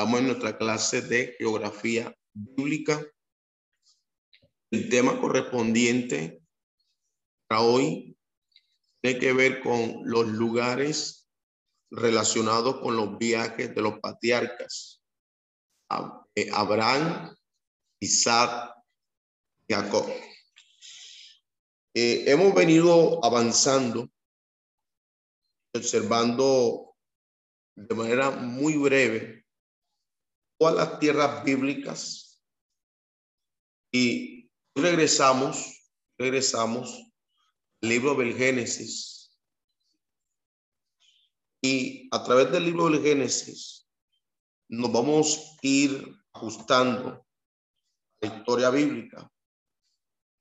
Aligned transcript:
Estamos 0.00 0.20
en 0.20 0.28
nuestra 0.28 0.56
clase 0.56 1.02
de 1.02 1.34
geografía 1.36 2.16
bíblica. 2.32 3.06
El 4.70 4.88
tema 4.88 5.20
correspondiente 5.20 6.42
para 7.46 7.60
hoy 7.60 8.16
tiene 9.02 9.20
que 9.20 9.34
ver 9.34 9.60
con 9.60 10.00
los 10.04 10.26
lugares 10.26 11.28
relacionados 11.90 12.80
con 12.80 12.96
los 12.96 13.18
viajes 13.18 13.74
de 13.74 13.82
los 13.82 14.00
patriarcas. 14.00 15.02
Eh, 16.34 16.48
Abraham, 16.50 17.36
Isaac, 18.00 18.72
Jacob. 19.68 20.06
Eh, 21.92 22.24
hemos 22.26 22.54
venido 22.54 23.22
avanzando, 23.22 24.08
observando 25.74 26.96
de 27.76 27.94
manera 27.94 28.30
muy 28.30 28.78
breve 28.78 29.39
todas 30.60 30.74
las 30.74 30.98
tierras 30.98 31.42
bíblicas 31.42 32.44
y 33.90 34.50
regresamos, 34.74 35.88
regresamos 36.18 36.94
al 37.82 37.88
libro 37.88 38.14
del 38.14 38.36
Génesis. 38.36 39.38
Y 41.62 42.08
a 42.12 42.22
través 42.22 42.52
del 42.52 42.66
libro 42.66 42.90
del 42.90 43.02
Génesis 43.02 43.88
nos 44.68 44.92
vamos 44.92 45.56
a 45.62 45.66
ir 45.66 46.14
ajustando 46.34 47.08
a 47.08 47.24
la 48.20 48.36
historia 48.36 48.68
bíblica, 48.68 49.32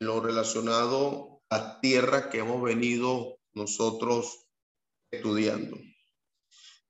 lo 0.01 0.19
relacionado 0.19 1.41
a 1.49 1.57
la 1.57 1.79
tierra 1.79 2.29
que 2.29 2.39
hemos 2.39 2.61
venido 2.61 3.39
nosotros 3.53 4.47
estudiando. 5.11 5.77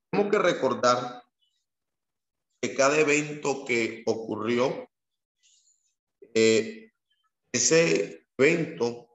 Tenemos 0.09 0.31
que 0.31 0.39
recordar 0.39 1.18
que 2.61 2.75
cada 2.75 2.99
evento 2.99 3.65
que 3.65 4.03
ocurrió, 4.05 4.89
eh, 6.33 6.91
ese 7.51 8.27
evento 8.37 9.07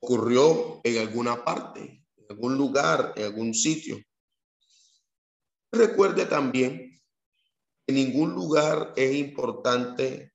ocurrió 0.00 0.80
en 0.84 0.98
alguna 0.98 1.44
parte, 1.44 2.04
en 2.16 2.26
algún 2.28 2.56
lugar, 2.56 3.12
en 3.16 3.24
algún 3.24 3.54
sitio. 3.54 3.98
Recuerde 5.70 6.26
también 6.26 7.00
que 7.86 7.92
ningún 7.92 8.32
lugar 8.32 8.92
es 8.96 9.14
importante 9.16 10.32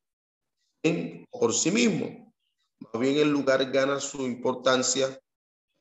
en, 0.84 1.26
por 1.32 1.54
sí 1.54 1.72
mismo. 1.72 2.34
Más 2.80 3.02
bien 3.02 3.18
el 3.18 3.30
lugar 3.30 3.72
gana 3.72 4.00
su 4.00 4.26
importancia 4.26 5.20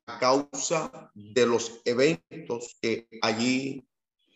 a 0.06 0.19
causa 0.19 1.10
de 1.14 1.47
los 1.47 1.80
eventos 1.84 2.77
que 2.80 3.08
allí 3.22 3.86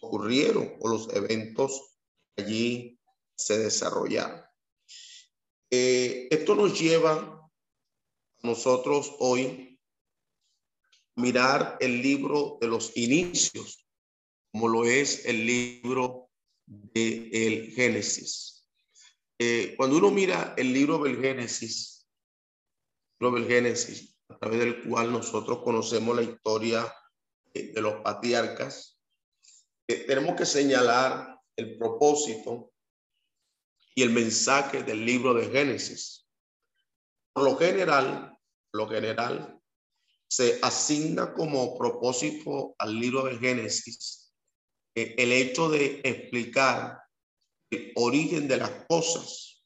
ocurrieron 0.00 0.74
o 0.80 0.88
los 0.88 1.12
eventos 1.14 1.95
allí 2.36 2.98
se 3.34 3.58
desarrollaron. 3.58 4.42
Eh, 5.70 6.28
esto 6.30 6.54
nos 6.54 6.78
lleva 6.78 7.12
a 7.12 7.50
nosotros 8.42 9.14
hoy 9.18 9.80
mirar 11.16 11.76
el 11.80 12.02
libro 12.02 12.58
de 12.60 12.68
los 12.68 12.96
inicios, 12.96 13.86
como 14.52 14.68
lo 14.68 14.84
es 14.84 15.26
el 15.26 15.44
libro 15.44 16.30
del 16.66 17.30
el 17.32 17.72
Génesis. 17.72 18.68
Eh, 19.38 19.74
cuando 19.76 19.98
uno 19.98 20.10
mira 20.10 20.54
el 20.56 20.72
libro 20.72 20.98
del 20.98 21.20
Génesis, 21.20 22.08
el 23.18 23.26
libro 23.26 23.40
del 23.40 23.48
Génesis, 23.48 24.16
a 24.28 24.38
través 24.38 24.60
del 24.60 24.88
cual 24.88 25.12
nosotros 25.12 25.62
conocemos 25.62 26.16
la 26.16 26.22
historia 26.22 26.92
eh, 27.54 27.72
de 27.72 27.80
los 27.80 28.02
patriarcas, 28.02 28.98
tenemos 29.86 30.34
que 30.34 30.44
señalar 30.44 31.35
el 31.56 31.78
propósito 31.78 32.72
y 33.94 34.02
el 34.02 34.10
mensaje 34.10 34.82
del 34.82 35.04
libro 35.04 35.34
de 35.34 35.50
Génesis. 35.50 36.26
Por 37.32 37.44
lo 37.44 37.56
general, 37.56 38.38
lo 38.72 38.88
general, 38.88 39.60
se 40.28 40.58
asigna 40.62 41.32
como 41.32 41.76
propósito 41.78 42.74
al 42.78 42.98
libro 42.98 43.24
de 43.24 43.38
Génesis 43.38 44.32
eh, 44.94 45.14
el 45.18 45.32
hecho 45.32 45.68
de 45.68 46.00
explicar 46.04 47.02
el 47.70 47.92
origen 47.96 48.48
de 48.48 48.56
las 48.56 48.70
cosas, 48.86 49.62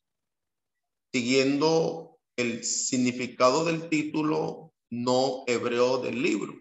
siguiendo 1.12 2.20
el 2.36 2.64
significado 2.64 3.64
del 3.64 3.88
título 3.88 4.74
no 4.90 5.44
hebreo 5.46 5.98
del 5.98 6.20
libro. 6.20 6.60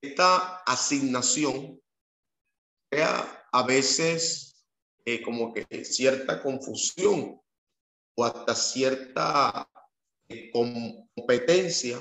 Esta 0.00 0.58
asignación 0.58 1.80
crea 2.90 3.37
a 3.52 3.62
veces 3.62 4.64
eh, 5.04 5.22
como 5.22 5.52
que 5.52 5.84
cierta 5.84 6.42
confusión 6.42 7.40
o 8.14 8.24
hasta 8.24 8.54
cierta 8.54 9.68
eh, 10.28 10.50
competencia 10.52 11.98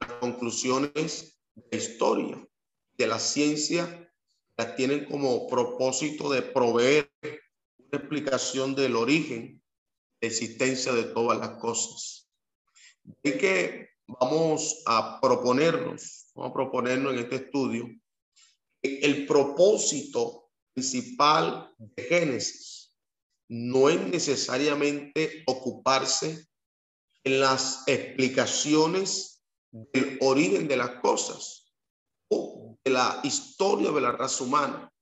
las 0.00 0.12
conclusiones 0.14 1.38
de 1.54 1.64
la 1.70 1.76
historia, 1.78 2.48
de 2.96 3.06
la 3.06 3.18
ciencia, 3.18 4.10
las 4.56 4.76
tienen 4.76 5.04
como 5.04 5.46
propósito 5.46 6.30
de 6.30 6.42
proveer 6.42 7.10
una 7.22 7.98
explicación 7.98 8.74
del 8.74 8.96
origen, 8.96 9.62
de 10.20 10.28
existencia 10.28 10.92
de 10.92 11.04
todas 11.04 11.38
las 11.38 11.58
cosas. 11.58 12.28
Y 13.22 13.32
que 13.32 13.90
vamos 14.06 14.82
a 14.86 15.20
proponernos, 15.20 16.30
vamos 16.34 16.50
a 16.50 16.54
proponernos 16.54 17.12
en 17.12 17.18
este 17.20 17.36
estudio 17.36 17.88
el 18.82 19.26
propósito 19.26 20.43
principal 20.74 21.72
de 21.78 22.02
Génesis 22.02 22.96
no 23.48 23.88
es 23.88 24.00
necesariamente 24.00 25.44
ocuparse 25.46 26.46
en 27.24 27.40
las 27.40 27.84
explicaciones 27.86 29.42
del 29.70 30.18
origen 30.20 30.68
de 30.68 30.76
las 30.76 31.00
cosas 31.00 31.72
o 32.28 32.76
de 32.84 32.90
la 32.90 33.20
historia 33.22 33.90
de 33.90 34.00
la 34.00 34.12
raza 34.12 34.44
humana. 34.44 34.92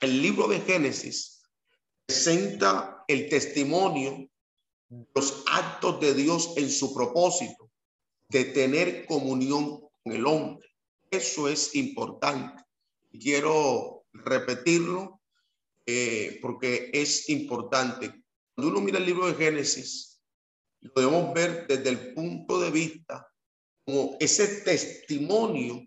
El 0.00 0.22
libro 0.22 0.48
de 0.48 0.60
Génesis 0.60 1.42
presenta 2.06 3.04
el 3.08 3.28
testimonio 3.28 4.28
de 4.88 5.06
los 5.14 5.42
actos 5.46 6.00
de 6.00 6.14
Dios 6.14 6.54
en 6.56 6.70
su 6.70 6.94
propósito 6.94 7.70
de 8.28 8.44
tener 8.46 9.06
comunión 9.06 9.80
con 10.02 10.12
el 10.12 10.26
hombre. 10.26 10.68
Eso 11.10 11.48
es 11.48 11.74
importante 11.74 12.66
quiero 13.18 13.95
repetirlo 14.24 15.20
eh, 15.86 16.38
porque 16.42 16.90
es 16.92 17.28
importante. 17.28 18.24
Cuando 18.54 18.72
uno 18.72 18.80
mira 18.80 18.98
el 18.98 19.06
libro 19.06 19.26
de 19.26 19.34
Génesis, 19.34 20.20
lo 20.80 20.92
debemos 20.94 21.34
ver 21.34 21.66
desde 21.66 21.90
el 21.90 22.14
punto 22.14 22.60
de 22.60 22.70
vista 22.70 23.28
como 23.84 24.16
ese 24.18 24.62
testimonio, 24.62 25.86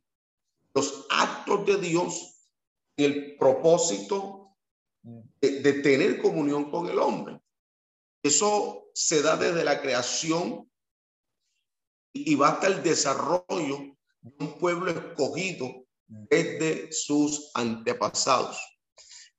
los 0.74 1.06
actos 1.10 1.66
de 1.66 1.78
Dios, 1.78 2.48
el 2.96 3.38
propósito 3.38 4.56
de, 5.02 5.62
de 5.62 5.74
tener 5.74 6.22
comunión 6.22 6.72
con 6.72 6.88
el 6.88 7.00
hombre. 7.00 7.42
Eso 8.24 8.90
se 8.94 9.22
da 9.22 9.36
desde 9.36 9.64
la 9.64 9.82
creación 9.82 10.70
y 12.14 12.36
va 12.36 12.50
hasta 12.50 12.68
el 12.68 12.84
desarrollo 12.84 13.98
de 14.22 14.46
un 14.46 14.58
pueblo 14.58 14.92
escogido 14.92 15.86
desde 16.10 16.92
sus 16.92 17.52
antepasados. 17.54 18.60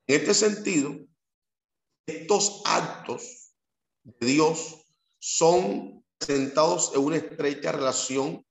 En 0.06 0.20
este 0.20 0.34
sentido, 0.34 0.96
estos 2.06 2.62
actos 2.64 3.52
de 4.04 4.26
Dios 4.26 4.86
son 5.18 6.04
presentados 6.18 6.92
en 6.94 7.00
una 7.00 7.16
estrecha 7.16 7.72
relación 7.72 8.46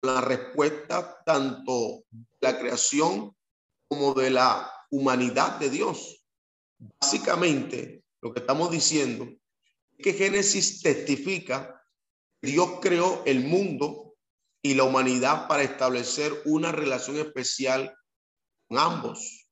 con 0.00 0.14
la 0.14 0.20
respuesta 0.20 1.22
tanto 1.24 2.04
de 2.10 2.26
la 2.40 2.58
creación 2.58 3.34
como 3.88 4.12
de 4.14 4.30
la 4.30 4.70
humanidad 4.90 5.58
de 5.58 5.70
Dios. 5.70 6.24
Básicamente, 6.78 8.02
lo 8.20 8.32
que 8.32 8.40
estamos 8.40 8.70
diciendo 8.70 9.24
es 9.96 10.04
que 10.04 10.12
Génesis 10.14 10.82
testifica 10.82 11.80
que 12.40 12.50
Dios 12.50 12.80
creó 12.80 13.22
el 13.24 13.44
mundo 13.44 14.11
y 14.62 14.74
la 14.74 14.84
humanidad 14.84 15.48
para 15.48 15.64
establecer 15.64 16.32
una 16.44 16.72
relación 16.72 17.16
especial 17.16 17.94
con 18.68 18.78
ambos. 18.78 19.48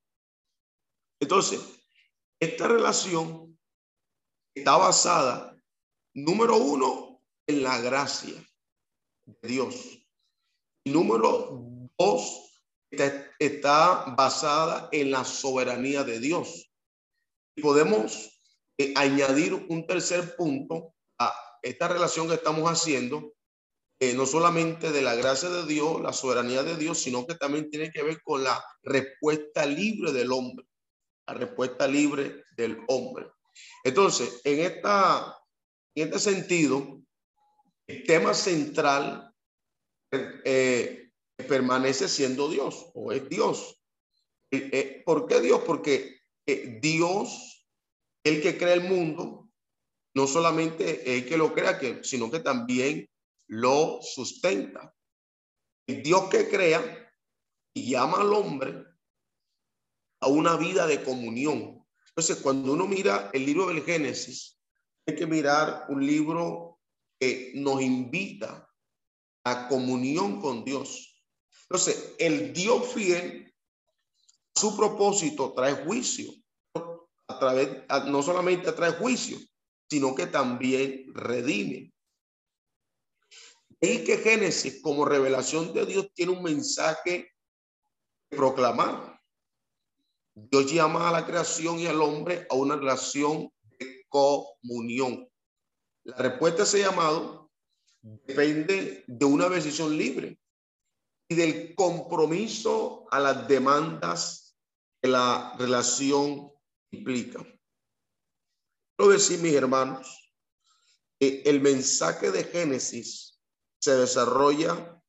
Entonces, 1.20 1.60
Esta 2.42 2.68
relación 2.68 3.58
está 4.54 4.78
basada, 4.78 5.54
número 6.14 6.56
uno, 6.56 7.20
en 7.46 7.62
la 7.62 7.78
gracia 7.82 8.34
de 9.26 9.48
Dios. 9.48 9.98
Y 10.84 10.90
número 10.90 11.90
dos, 11.98 12.50
está, 12.90 14.14
basada 14.16 14.88
en 14.92 15.10
la 15.10 15.24
soberanía 15.24 16.02
de 16.04 16.18
Dios. 16.18 16.72
Y 17.56 17.62
podemos 17.62 18.40
eh, 18.78 18.94
añadir 18.96 19.54
un 19.54 19.86
tercer 19.86 20.36
punto 20.36 20.94
a 21.18 21.34
esta 21.62 21.88
relación 21.88 22.28
que 22.28 22.34
estamos 22.34 22.68
haciendo, 22.70 23.34
eh, 24.02 24.14
no 24.14 24.24
solamente 24.24 24.92
de 24.92 25.02
la 25.02 25.14
gracia 25.14 25.50
de 25.50 25.66
Dios, 25.66 26.00
la 26.00 26.14
soberanía 26.14 26.62
de 26.62 26.78
Dios, 26.78 27.02
sino 27.02 27.26
que 27.26 27.34
también 27.34 27.68
tiene 27.68 27.90
que 27.90 28.02
ver 28.02 28.22
con 28.22 28.42
la 28.42 28.64
respuesta 28.82 29.66
libre 29.66 30.10
del 30.12 30.32
hombre, 30.32 30.66
la 31.26 31.34
respuesta 31.34 31.86
libre 31.86 32.44
del 32.56 32.78
hombre. 32.88 33.30
Entonces, 33.84 34.40
en, 34.44 34.60
esta, 34.60 35.36
en 35.94 36.08
este 36.08 36.18
sentido, 36.18 37.02
el 37.86 38.04
tema 38.04 38.32
central 38.32 39.34
eh, 40.10 41.10
permanece 41.46 42.08
siendo 42.08 42.48
Dios 42.48 42.90
o 42.94 43.12
es 43.12 43.28
Dios. 43.28 43.82
Eh, 44.50 45.02
¿Por 45.04 45.26
qué 45.26 45.42
Dios? 45.42 45.60
Porque 45.66 46.20
Dios, 46.80 47.66
el 48.24 48.40
que 48.40 48.56
crea 48.56 48.72
el 48.72 48.84
mundo, 48.84 49.50
no 50.14 50.26
solamente 50.26 51.16
el 51.16 51.28
que 51.28 51.36
lo 51.36 51.52
crea, 51.52 51.78
sino 52.02 52.30
que 52.30 52.40
también 52.40 53.06
lo 53.50 54.00
sustenta. 54.00 54.94
El 55.86 56.02
Dios 56.02 56.28
que 56.30 56.48
crea 56.48 57.12
y 57.74 57.90
llama 57.90 58.20
al 58.20 58.32
hombre 58.32 58.84
a 60.20 60.28
una 60.28 60.56
vida 60.56 60.86
de 60.86 61.02
comunión. 61.02 61.84
Entonces, 62.08 62.36
cuando 62.42 62.72
uno 62.72 62.86
mira 62.86 63.30
el 63.32 63.44
libro 63.44 63.66
del 63.66 63.82
Génesis, 63.82 64.56
hay 65.06 65.16
que 65.16 65.26
mirar 65.26 65.86
un 65.88 66.06
libro 66.06 66.78
que 67.18 67.52
nos 67.56 67.82
invita 67.82 68.68
a 69.44 69.68
comunión 69.68 70.40
con 70.40 70.64
Dios. 70.64 71.20
Entonces, 71.62 72.14
el 72.18 72.52
Dios 72.52 72.92
fiel, 72.92 73.52
su 74.54 74.76
propósito 74.76 75.54
trae 75.54 75.84
juicio. 75.84 76.32
A 77.26 77.38
través, 77.38 77.68
no 78.06 78.22
solamente 78.22 78.70
trae 78.72 78.92
juicio, 78.92 79.38
sino 79.88 80.14
que 80.14 80.26
también 80.26 81.12
redime. 81.14 81.92
Y 83.80 84.04
que 84.04 84.18
Génesis, 84.18 84.82
como 84.82 85.04
revelación 85.04 85.72
de 85.72 85.86
Dios, 85.86 86.12
tiene 86.14 86.32
un 86.32 86.42
mensaje 86.42 87.32
proclamar. 88.28 89.18
Dios 90.34 90.70
llama 90.70 91.08
a 91.08 91.12
la 91.12 91.26
creación 91.26 91.78
y 91.78 91.86
al 91.86 92.00
hombre 92.00 92.46
a 92.50 92.54
una 92.54 92.76
relación 92.76 93.50
de 93.78 94.06
comunión. 94.08 95.28
La 96.04 96.16
respuesta 96.16 96.62
a 96.62 96.64
ese 96.64 96.80
llamado 96.80 97.50
depende 98.02 99.04
de 99.06 99.24
una 99.24 99.48
decisión 99.48 99.96
libre 99.96 100.38
y 101.28 101.34
del 101.34 101.74
compromiso 101.74 103.06
a 103.10 103.20
las 103.20 103.48
demandas 103.48 104.56
que 105.00 105.08
la 105.08 105.54
relación 105.58 106.52
implica. 106.90 107.42
Quiero 108.96 109.12
decir, 109.12 109.40
mis 109.40 109.54
hermanos, 109.54 110.32
el 111.18 111.60
mensaje 111.60 112.30
de 112.30 112.44
Génesis 112.44 113.29
se 113.80 113.96
desarrolla 113.96 115.02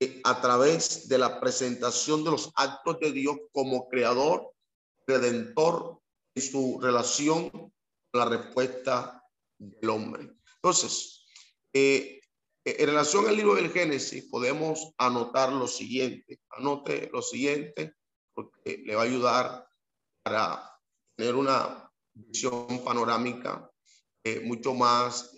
eh, 0.00 0.20
a 0.24 0.40
través 0.40 1.08
de 1.08 1.18
la 1.18 1.38
presentación 1.40 2.24
de 2.24 2.30
los 2.30 2.50
actos 2.56 2.98
de 3.00 3.12
Dios 3.12 3.36
como 3.52 3.88
creador, 3.88 4.52
redentor 5.06 6.00
y 6.34 6.40
su 6.40 6.80
relación 6.80 7.50
con 7.50 7.72
la 8.12 8.24
respuesta 8.24 9.22
del 9.58 9.90
hombre. 9.90 10.32
Entonces, 10.56 11.26
eh, 11.74 12.20
en 12.64 12.86
relación 12.86 13.26
al 13.26 13.36
libro 13.36 13.54
del 13.54 13.70
Génesis, 13.70 14.24
podemos 14.24 14.92
anotar 14.98 15.52
lo 15.52 15.66
siguiente. 15.66 16.40
Anote 16.50 17.10
lo 17.12 17.22
siguiente 17.22 17.94
porque 18.34 18.82
le 18.84 18.94
va 18.94 19.02
a 19.02 19.06
ayudar 19.06 19.68
para 20.22 20.78
tener 21.16 21.34
una 21.34 21.90
visión 22.14 22.82
panorámica 22.84 23.70
eh, 24.24 24.40
mucho 24.40 24.74
más 24.74 25.32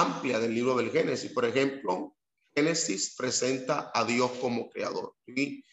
amplia 0.00 0.38
del 0.38 0.54
libro 0.54 0.76
del 0.76 0.90
Génesis. 0.90 1.32
Por 1.32 1.44
ejemplo, 1.44 2.16
Génesis 2.54 3.14
presenta 3.16 3.90
a 3.94 4.04
Dios 4.04 4.30
como 4.40 4.68
creador 4.70 5.14
y 5.26 5.64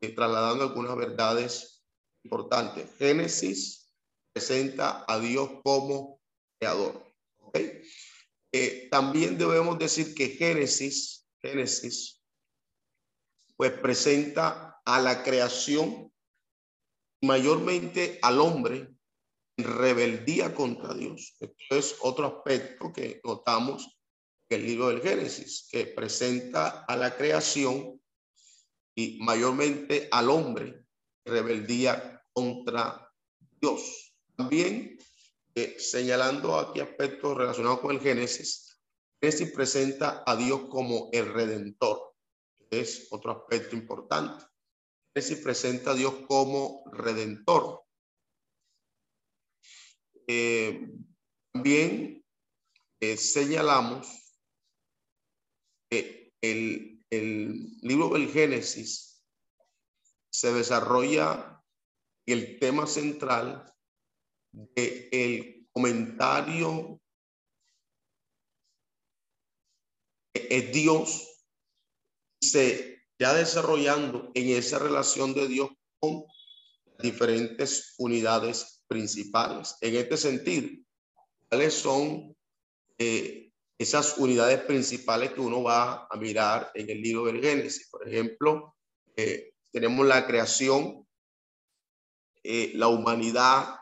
eh, 0.00 0.08
trasladando 0.14 0.64
algunas 0.64 0.96
verdades 0.96 1.84
importantes. 2.24 2.88
Génesis 2.98 3.92
presenta 4.32 5.04
a 5.08 5.18
Dios 5.18 5.50
como 5.64 6.20
creador. 6.58 7.04
Eh, 8.52 8.88
también 8.90 9.38
debemos 9.38 9.78
decir 9.78 10.14
que 10.14 10.28
Génesis, 10.28 11.26
Génesis, 11.40 12.20
pues 13.56 13.72
presenta 13.72 14.80
a 14.84 15.00
la 15.00 15.22
creación, 15.22 16.12
mayormente 17.22 18.18
al 18.22 18.40
hombre, 18.40 18.88
rebeldía 19.64 20.54
contra 20.54 20.94
Dios. 20.94 21.36
Esto 21.40 21.76
es 21.76 21.96
otro 22.00 22.26
aspecto 22.26 22.92
que 22.92 23.20
notamos 23.24 23.98
en 24.48 24.60
el 24.60 24.66
libro 24.66 24.88
del 24.88 25.00
Génesis, 25.00 25.68
que 25.70 25.86
presenta 25.86 26.84
a 26.84 26.96
la 26.96 27.16
creación 27.16 28.00
y 28.94 29.18
mayormente 29.20 30.08
al 30.10 30.30
hombre 30.30 30.84
rebeldía 31.24 32.22
contra 32.32 33.12
Dios. 33.60 34.14
También 34.36 34.98
eh, 35.54 35.76
señalando 35.78 36.58
aquí 36.58 36.80
aspectos 36.80 37.36
relacionados 37.36 37.80
con 37.80 37.92
el 37.92 38.00
Génesis, 38.00 38.78
Génesis 39.20 39.52
presenta 39.52 40.22
a 40.26 40.36
Dios 40.36 40.62
como 40.70 41.10
el 41.12 41.32
redentor. 41.32 42.14
Es 42.70 43.08
otro 43.10 43.32
aspecto 43.32 43.76
importante. 43.76 44.44
Génesis 45.14 45.38
presenta 45.42 45.90
a 45.90 45.94
Dios 45.94 46.14
como 46.26 46.84
redentor. 46.92 47.82
Eh, 50.32 50.88
también 51.52 52.24
eh, 53.00 53.16
señalamos 53.16 54.06
que 55.90 56.32
el, 56.40 57.02
libro 57.82 58.10
del 58.10 58.30
Génesis 58.30 59.24
se 60.32 60.52
desarrolla 60.52 61.60
el 62.26 62.60
tema 62.60 62.86
central 62.86 63.74
del 64.52 65.08
el 65.10 65.68
comentario 65.72 67.00
es 70.32 70.72
Dios 70.72 71.42
se 72.40 73.02
ya 73.18 73.34
desarrollando 73.34 74.30
en 74.34 74.50
esa 74.50 74.78
relación 74.78 75.34
de 75.34 75.48
Dios 75.48 75.70
con 75.98 76.24
diferentes 77.00 77.96
unidades 77.98 78.79
principales. 78.90 79.76
En 79.80 79.94
este 79.94 80.16
sentido, 80.16 80.68
¿cuáles 81.48 81.74
son 81.74 82.36
eh, 82.98 83.52
esas 83.78 84.18
unidades 84.18 84.60
principales 84.62 85.32
que 85.32 85.40
uno 85.40 85.62
va 85.62 86.08
a 86.10 86.16
mirar 86.16 86.72
en 86.74 86.90
el 86.90 87.00
libro 87.00 87.26
del 87.26 87.40
Génesis? 87.40 87.88
Por 87.88 88.08
ejemplo, 88.08 88.74
eh, 89.14 89.52
tenemos 89.70 90.04
la 90.04 90.26
creación, 90.26 91.06
eh, 92.42 92.72
la 92.74 92.88
humanidad, 92.88 93.76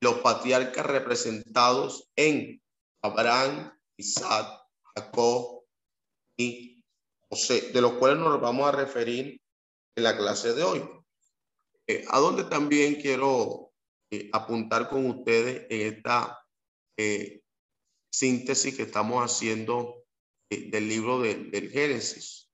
los 0.00 0.20
patriarcas 0.20 0.86
representados 0.86 2.08
en 2.14 2.62
Abraham, 3.02 3.76
Isaac, 3.96 4.46
Jacob 4.94 5.64
y 6.36 6.84
José, 7.28 7.72
de 7.72 7.80
los 7.80 7.94
cuales 7.94 8.18
nos 8.18 8.40
vamos 8.40 8.68
a 8.68 8.72
referir 8.72 9.40
en 9.96 10.04
la 10.04 10.16
clase 10.16 10.54
de 10.54 10.62
hoy. 10.62 10.88
a 12.08 12.18
donde 12.18 12.44
también 12.44 12.94
quiero 12.94 13.73
eh, 14.14 14.30
apuntar 14.32 14.88
con 14.88 15.06
ustedes 15.06 15.66
en 15.68 15.94
esta 15.94 16.38
eh, 16.96 17.42
síntesis 18.12 18.76
que 18.76 18.84
estamos 18.84 19.24
haciendo 19.24 20.06
eh, 20.48 20.70
del 20.70 20.88
libro 20.88 21.20
del 21.20 21.68
Génesis. 21.68 22.48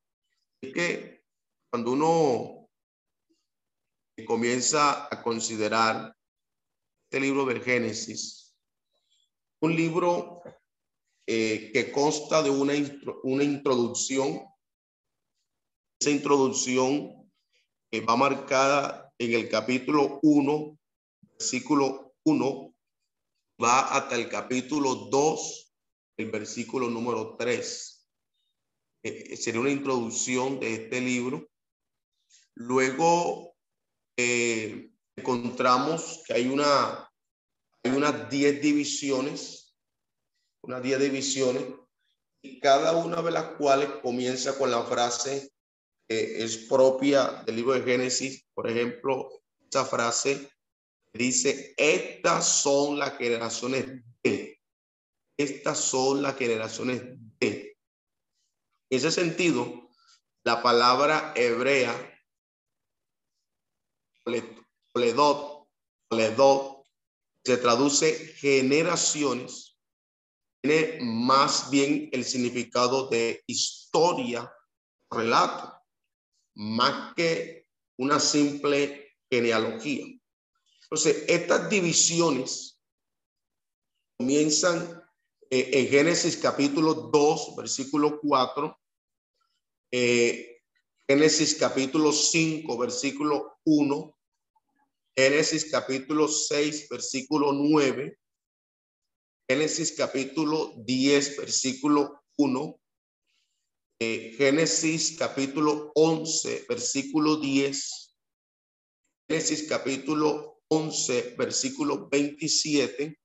Es 0.63 0.73
que 0.73 1.25
cuando 1.71 1.93
uno 1.93 2.71
comienza 4.27 5.07
a 5.15 5.23
considerar 5.23 6.17
este 7.05 7.21
libro 7.21 7.45
del 7.45 7.63
Génesis, 7.63 8.57
un 9.61 9.77
libro 9.77 10.43
que 11.27 11.93
consta 11.93 12.43
de 12.43 12.51
una, 12.51 12.73
una 13.23 13.45
introducción, 13.45 14.41
esa 16.01 16.11
introducción 16.11 17.31
va 18.09 18.17
marcada 18.17 19.13
en 19.19 19.35
el 19.35 19.49
capítulo 19.49 20.19
1 20.23 20.80
versículo 21.41 22.13
1 22.25 22.75
va 23.63 23.97
hasta 23.97 24.15
el 24.15 24.29
capítulo 24.29 25.09
2, 25.11 25.75
el 26.19 26.31
versículo 26.31 26.91
número 26.91 27.35
3. 27.39 28.07
Eh, 29.03 29.25
eh, 29.31 29.37
sería 29.39 29.63
una 29.63 29.71
introducción 29.71 30.61
de 30.61 30.75
este 30.75 31.01
libro. 31.01 31.49
Luego, 32.57 33.55
eh, 34.19 34.93
encontramos 35.17 36.23
que 36.27 36.35
hay 36.35 36.47
una 36.47 37.11
hay 37.83 37.93
unas 37.93 38.29
10 38.29 38.61
divisiones, 38.61 39.75
unas 40.61 40.83
10 40.83 41.01
divisiones, 41.01 41.65
y 42.43 42.61
cada 42.61 42.95
una 42.95 43.23
de 43.23 43.31
las 43.31 43.57
cuales 43.57 43.89
comienza 44.03 44.59
con 44.59 44.71
la 44.71 44.83
frase 44.83 45.51
que 46.07 46.45
es 46.45 46.59
propia 46.69 47.43
del 47.47 47.57
libro 47.57 47.73
de 47.73 47.83
Génesis. 47.83 48.45
Por 48.53 48.69
ejemplo, 48.69 49.31
esa 49.67 49.87
frase 49.87 50.51
dice, 51.13 51.75
estas 51.77 52.63
son 52.63 52.99
las 52.99 53.17
generaciones 53.17 53.87
de. 54.23 54.61
Estas 55.37 55.79
son 55.79 56.23
las 56.23 56.37
generaciones 56.37 57.03
de. 57.39 57.77
En 58.91 58.99
ese 58.99 59.11
sentido, 59.11 59.89
la 60.45 60.63
palabra 60.63 61.33
hebrea, 61.37 61.95
Toledot, 64.93 65.69
Toledot, 66.09 66.87
se 67.45 67.57
traduce 67.57 68.15
generaciones, 68.37 69.79
tiene 70.63 70.99
más 71.01 71.71
bien 71.71 72.09
el 72.13 72.25
significado 72.25 73.09
de 73.09 73.43
historia, 73.47 74.53
relato, 75.11 75.81
más 76.55 77.15
que 77.15 77.67
una 77.99 78.21
simple 78.21 79.17
genealogía. 79.31 80.20
Entonces, 80.91 81.25
estas 81.29 81.71
divisiones 81.71 82.81
comienzan 84.19 85.03
eh, 85.49 85.71
en 85.73 85.89
Génesis 85.89 86.37
capítulo 86.37 86.95
2, 86.95 87.57
versículo 87.57 88.21
4, 88.21 88.81
eh, 89.93 90.63
Génesis 91.09 91.55
capítulo 91.55 92.13
5, 92.13 92.77
versículo 92.77 93.59
1, 93.65 94.17
Génesis 95.17 95.71
capítulo 95.71 96.29
6, 96.29 96.89
versículo 96.89 97.53
9. 97.53 98.19
Génesis 99.49 99.93
capítulo 99.97 100.73
10, 100.79 101.37
versículo 101.37 102.23
1. 102.39 102.81
Eh, 104.01 104.35
Génesis 104.39 105.17
capítulo 105.19 105.93
11, 105.95 106.65
versículo 106.69 107.37
10. 107.37 108.17
Génesis 109.29 109.69
capítulo 109.69 110.50
11, 110.71 111.35
versículo 111.37 112.09
27. 112.09 113.19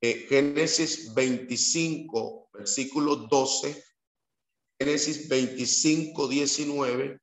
Eh, 0.00 0.26
Génesis 0.28 1.14
25, 1.14 2.50
versículo 2.52 3.16
12. 3.16 3.84
Génesis 4.78 5.28
25, 5.28 6.28
19. 6.28 7.18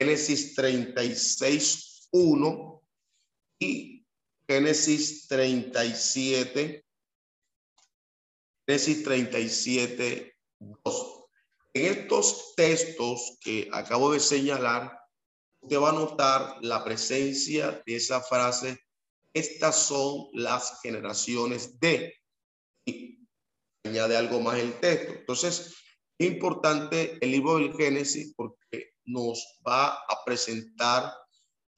Génesis 0.00 0.54
36, 0.54 2.08
1 2.12 2.82
y 3.60 4.06
Génesis 4.46 5.26
37, 5.26 6.84
Génesis 8.66 9.02
37, 9.02 10.36
2. 10.60 11.24
En 11.74 11.84
estos 11.84 12.54
textos 12.54 13.38
que 13.40 13.68
acabo 13.72 14.12
de 14.12 14.20
señalar, 14.20 14.97
usted 15.68 15.82
va 15.82 15.90
a 15.90 15.92
notar 15.92 16.56
la 16.62 16.82
presencia 16.82 17.82
de 17.84 17.96
esa 17.96 18.22
frase, 18.22 18.80
estas 19.34 19.76
son 19.76 20.28
las 20.32 20.80
generaciones 20.80 21.78
de, 21.78 22.14
y 22.86 23.18
añade 23.84 24.16
algo 24.16 24.40
más 24.40 24.58
el 24.58 24.80
texto. 24.80 25.12
Entonces, 25.12 25.76
es 26.18 26.26
importante 26.26 27.18
el 27.20 27.30
libro 27.32 27.58
del 27.58 27.74
Génesis 27.74 28.32
porque 28.34 28.94
nos 29.04 29.60
va 29.66 29.88
a 29.92 30.24
presentar 30.24 31.12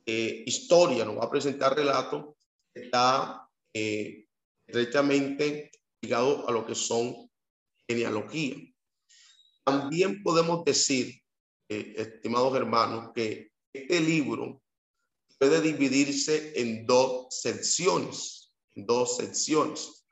eh, 0.07 0.45
historia, 0.47 1.05
nos 1.05 1.19
va 1.19 1.25
a 1.25 1.31
presentar 1.31 1.75
relato, 1.75 2.37
está 2.73 3.45
eh, 3.75 4.25
directamente 4.69 5.73
ligado 6.01 6.49
a 6.49 6.53
lo 6.53 6.65
que 6.65 6.77
son 6.77 7.29
genealogía. 7.89 8.55
También 9.65 10.23
podemos 10.23 10.65
decir, 10.65 11.21
eh, 11.69 11.95
estimados 11.97 12.55
hermanos, 12.55 13.11
que 13.13 13.50
este 13.73 14.01
libro 14.01 14.63
puede 15.39 15.61
dividirse 15.61 16.53
en 16.61 16.87
dos 16.87 17.27
secciones, 17.31 18.53
en 18.75 18.87
dos 18.87 19.17
secciones. 19.17 20.05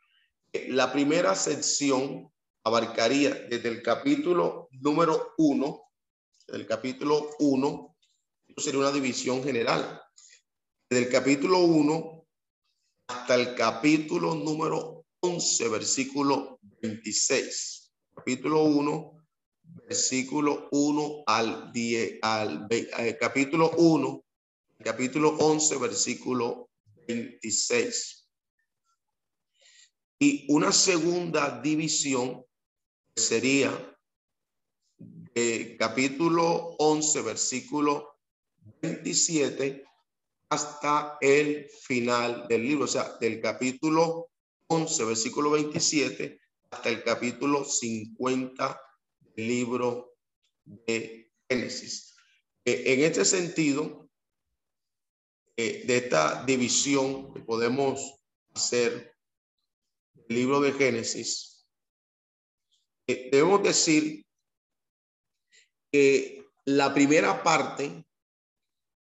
La 0.69 0.93
primera 0.93 1.35
sección 1.35 2.33
abarcaría 2.65 3.35
desde 3.35 3.69
el 3.69 3.83
capítulo 3.83 4.69
número 4.73 5.35
uno, 5.39 5.83
el 6.49 6.67
capítulo 6.67 7.31
uno 7.41 7.97
sería 8.57 8.81
una 8.81 8.93
división 8.93 9.43
general. 9.43 10.03
Del 10.89 11.09
capítulo 11.11 11.59
1 11.61 12.27
hasta 13.09 13.35
el 13.35 13.55
capítulo 13.55 14.35
número 14.35 15.05
11, 15.21 15.69
versículo 15.69 16.59
26. 16.81 17.93
Capítulo 18.15 18.63
1, 18.63 19.18
versículo 19.89 20.69
1 20.71 21.25
al 21.27 21.73
10, 21.73 22.19
al, 22.23 22.67
eh, 22.71 23.17
capítulo 23.19 23.71
1, 23.77 24.25
capítulo 24.85 25.31
11, 25.39 25.77
versículo 25.79 26.71
26. 27.07 28.29
Y 30.21 30.47
una 30.53 30.73
segunda 30.73 31.61
división 31.61 32.45
sería 33.15 33.97
de 34.99 35.77
capítulo 35.79 36.75
11, 36.79 37.23
versículo 37.23 38.19
27 38.83 39.85
hasta 40.51 41.19
el 41.21 41.69
final 41.83 42.47
del 42.49 42.63
libro, 42.63 42.85
o 42.85 42.89
sea, 42.89 43.17
del 43.21 43.41
capítulo 43.41 44.31
11, 44.69 45.05
versículo 45.05 45.51
27 45.51 46.41
hasta 46.71 46.89
el 46.89 47.03
capítulo 47.03 47.65
50 47.65 48.67
del 48.69 48.88
libro 49.47 50.17
de 50.65 51.33
Génesis. 51.49 52.15
Eh, 52.65 52.95
en 52.95 53.01
este 53.01 53.25
sentido, 53.25 54.11
eh, 55.57 55.85
de 55.87 55.97
esta 55.97 56.45
división 56.45 57.33
que 57.33 57.41
podemos 57.41 58.21
hacer 58.55 59.17
del 60.13 60.37
libro 60.37 60.61
de 60.61 60.73
Génesis, 60.73 61.67
eh, 63.07 63.29
debemos 63.33 63.63
decir 63.63 64.27
que 65.91 66.47
la 66.67 66.93
primera 66.93 67.43
parte 67.43 68.05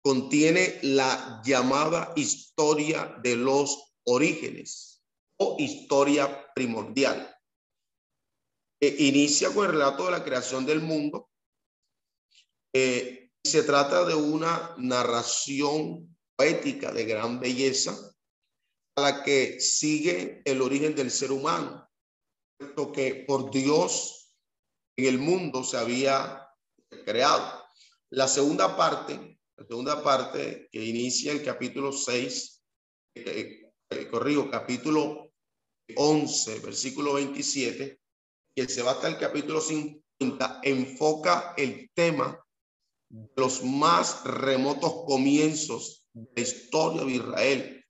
contiene 0.04 0.80
la 0.84 1.42
llamada 1.44 2.13
historia 2.15 3.18
de 3.24 3.36
los 3.36 3.96
orígenes 4.04 5.04
o 5.38 5.56
historia 5.58 6.54
primordial. 6.54 7.35
Inicia 8.79 9.53
con 9.53 9.65
el 9.65 9.72
relato 9.74 10.05
de 10.05 10.12
la 10.12 10.24
creación 10.24 10.65
del 10.65 10.82
mundo. 10.82 11.29
Eh, 12.74 13.32
se 13.44 13.63
trata 13.63 14.05
de 14.05 14.13
una 14.13 14.75
narración 14.77 16.15
poética 16.36 16.91
de 16.91 17.05
gran 17.05 17.39
belleza 17.39 17.98
a 18.98 19.01
la 19.01 19.24
que 19.24 19.60
sigue 19.60 20.41
el 20.46 20.62
origen 20.62 20.94
del 20.94 21.10
ser 21.10 21.32
humano, 21.32 21.89
puesto 22.58 22.91
que 22.91 23.24
por 23.27 23.51
Dios 23.51 24.34
en 24.98 25.05
el 25.05 25.17
mundo 25.20 25.63
se 25.63 25.77
había 25.77 26.48
creado. 27.05 27.63
La 28.10 28.27
segunda 28.27 28.75
parte 28.75 29.36
la 29.58 29.65
segunda 29.65 30.03
parte 30.03 30.67
que 30.70 30.84
inicia 30.84 31.32
el 31.32 31.41
capítulo 31.41 31.94
6, 31.94 32.62
eh, 33.15 33.72
eh, 33.89 34.08
corrijo, 34.10 34.51
capítulo 34.51 35.32
11, 35.96 36.60
versículo 36.60 37.13
27, 37.13 38.01
que 38.56 38.70
se 38.70 38.82
va 38.82 38.92
hasta 38.92 39.10
el 39.10 39.18
capítulo 39.18 39.60
50, 39.60 40.62
enfoca 40.64 41.54
el 41.58 41.92
tema 41.94 42.42
de 43.10 43.30
los 43.36 43.64
más 43.64 44.24
remotos 44.24 45.04
comienzos 45.06 46.08
de 46.14 46.30
la 46.36 46.42
historia 46.42 47.04
de 47.04 47.12
Israel, 47.12 47.86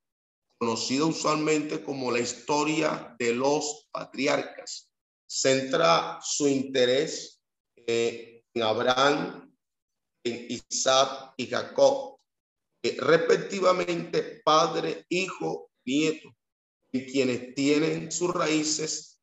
conocida 0.57 1.05
usualmente 1.05 1.83
como 1.83 2.11
la 2.11 2.19
historia 2.19 3.15
de 3.19 3.33
los 3.35 3.87
patriarcas. 3.91 4.89
Centra 5.27 6.19
su 6.21 6.47
interés 6.47 7.41
eh, 7.75 8.43
en 8.53 8.63
Abraham, 8.63 9.55
Isaac 10.23 11.33
y 11.37 11.45
Jacob, 11.45 12.17
respectivamente 12.81 14.41
padre, 14.43 15.05
hijo, 15.09 15.69
nieto, 15.85 16.29
y 16.91 17.05
quienes 17.05 17.53
tienen 17.53 18.11
sus 18.11 18.33
raíces 18.33 19.14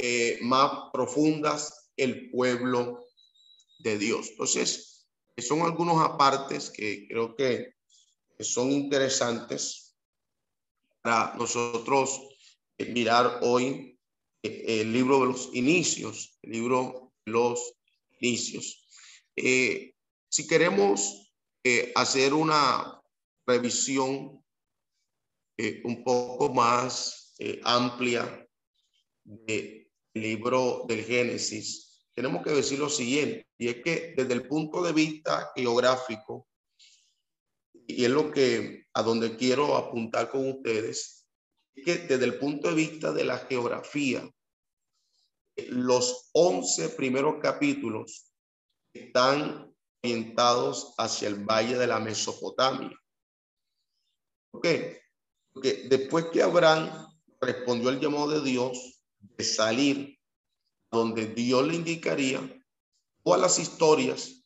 eh, 0.00 0.38
más 0.42 0.90
profundas, 0.92 1.90
el 1.96 2.30
pueblo 2.30 3.04
de 3.80 3.98
Dios. 3.98 4.28
Entonces, 4.30 5.08
son 5.36 5.62
algunos 5.62 6.00
apartes 6.00 6.70
que 6.70 7.08
creo 7.08 7.34
que 7.34 7.74
son 8.38 8.70
interesantes 8.70 9.96
para 11.02 11.34
nosotros 11.34 12.20
eh, 12.78 12.92
mirar 12.92 13.40
hoy 13.42 13.98
eh, 14.44 14.80
el 14.82 14.92
libro 14.92 15.20
de 15.20 15.26
los 15.26 15.50
inicios, 15.52 16.38
el 16.42 16.52
libro 16.52 17.12
de 17.26 17.32
los 17.32 17.74
inicios. 18.20 18.84
Si 19.34 20.46
queremos 20.46 21.32
hacer 21.94 22.34
una 22.34 23.00
revisión 23.46 24.44
un 25.84 26.04
poco 26.04 26.52
más 26.52 27.34
amplia 27.64 28.48
del 29.24 29.77
libro 30.20 30.84
del 30.88 31.04
Génesis, 31.04 31.88
tenemos 32.14 32.42
que 32.42 32.50
decir 32.50 32.78
lo 32.78 32.88
siguiente, 32.88 33.46
y 33.58 33.68
es 33.68 33.76
que 33.82 34.14
desde 34.16 34.34
el 34.34 34.46
punto 34.46 34.82
de 34.82 34.92
vista 34.92 35.52
geográfico, 35.54 36.48
y 37.86 38.04
es 38.04 38.10
lo 38.10 38.30
que 38.30 38.86
a 38.92 39.02
donde 39.02 39.36
quiero 39.36 39.76
apuntar 39.76 40.30
con 40.30 40.48
ustedes, 40.48 41.26
es 41.74 41.84
que 41.84 41.98
desde 41.98 42.24
el 42.24 42.38
punto 42.38 42.68
de 42.68 42.74
vista 42.74 43.12
de 43.12 43.24
la 43.24 43.38
geografía, 43.38 44.28
los 45.68 46.30
11 46.32 46.90
primeros 46.90 47.36
capítulos 47.40 48.32
están 48.92 49.72
orientados 50.02 50.94
hacia 50.98 51.28
el 51.28 51.44
valle 51.44 51.76
de 51.76 51.86
la 51.86 51.98
Mesopotamia. 51.98 52.96
¿Por 54.50 54.60
qué? 54.60 55.02
Porque 55.52 55.86
después 55.88 56.26
que 56.32 56.42
Abraham 56.42 56.90
respondió 57.40 57.88
al 57.88 58.00
llamado 58.00 58.30
de 58.30 58.42
Dios 58.42 58.97
de 59.20 59.44
salir 59.44 60.18
donde 60.90 61.26
Dios 61.26 61.66
le 61.66 61.74
indicaría, 61.74 62.40
todas 63.22 63.40
las 63.40 63.58
historias 63.58 64.44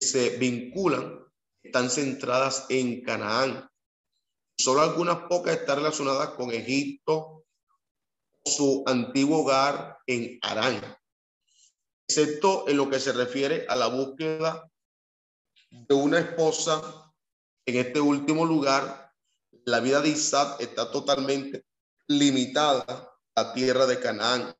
que 0.00 0.06
se 0.06 0.38
vinculan 0.38 1.24
están 1.62 1.90
centradas 1.90 2.66
en 2.68 3.02
Canaán. 3.02 3.68
Solo 4.56 4.80
algunas 4.80 5.18
pocas 5.28 5.56
están 5.56 5.76
relacionadas 5.76 6.30
con 6.30 6.50
Egipto, 6.50 7.44
su 8.44 8.82
antiguo 8.86 9.40
hogar 9.40 9.98
en 10.06 10.38
Arán, 10.42 10.80
excepto 12.08 12.68
en 12.68 12.76
lo 12.78 12.88
que 12.88 12.98
se 12.98 13.12
refiere 13.12 13.66
a 13.68 13.76
la 13.76 13.88
búsqueda 13.88 14.68
de 15.70 15.94
una 15.94 16.18
esposa 16.18 17.12
en 17.66 17.76
este 17.76 18.00
último 18.00 18.46
lugar. 18.46 19.12
La 19.64 19.80
vida 19.80 20.00
de 20.00 20.08
Isaac 20.08 20.60
está 20.60 20.90
totalmente 20.90 21.66
limitada 22.06 23.17
la 23.42 23.52
tierra 23.52 23.86
de 23.86 24.00
Canaán. 24.00 24.54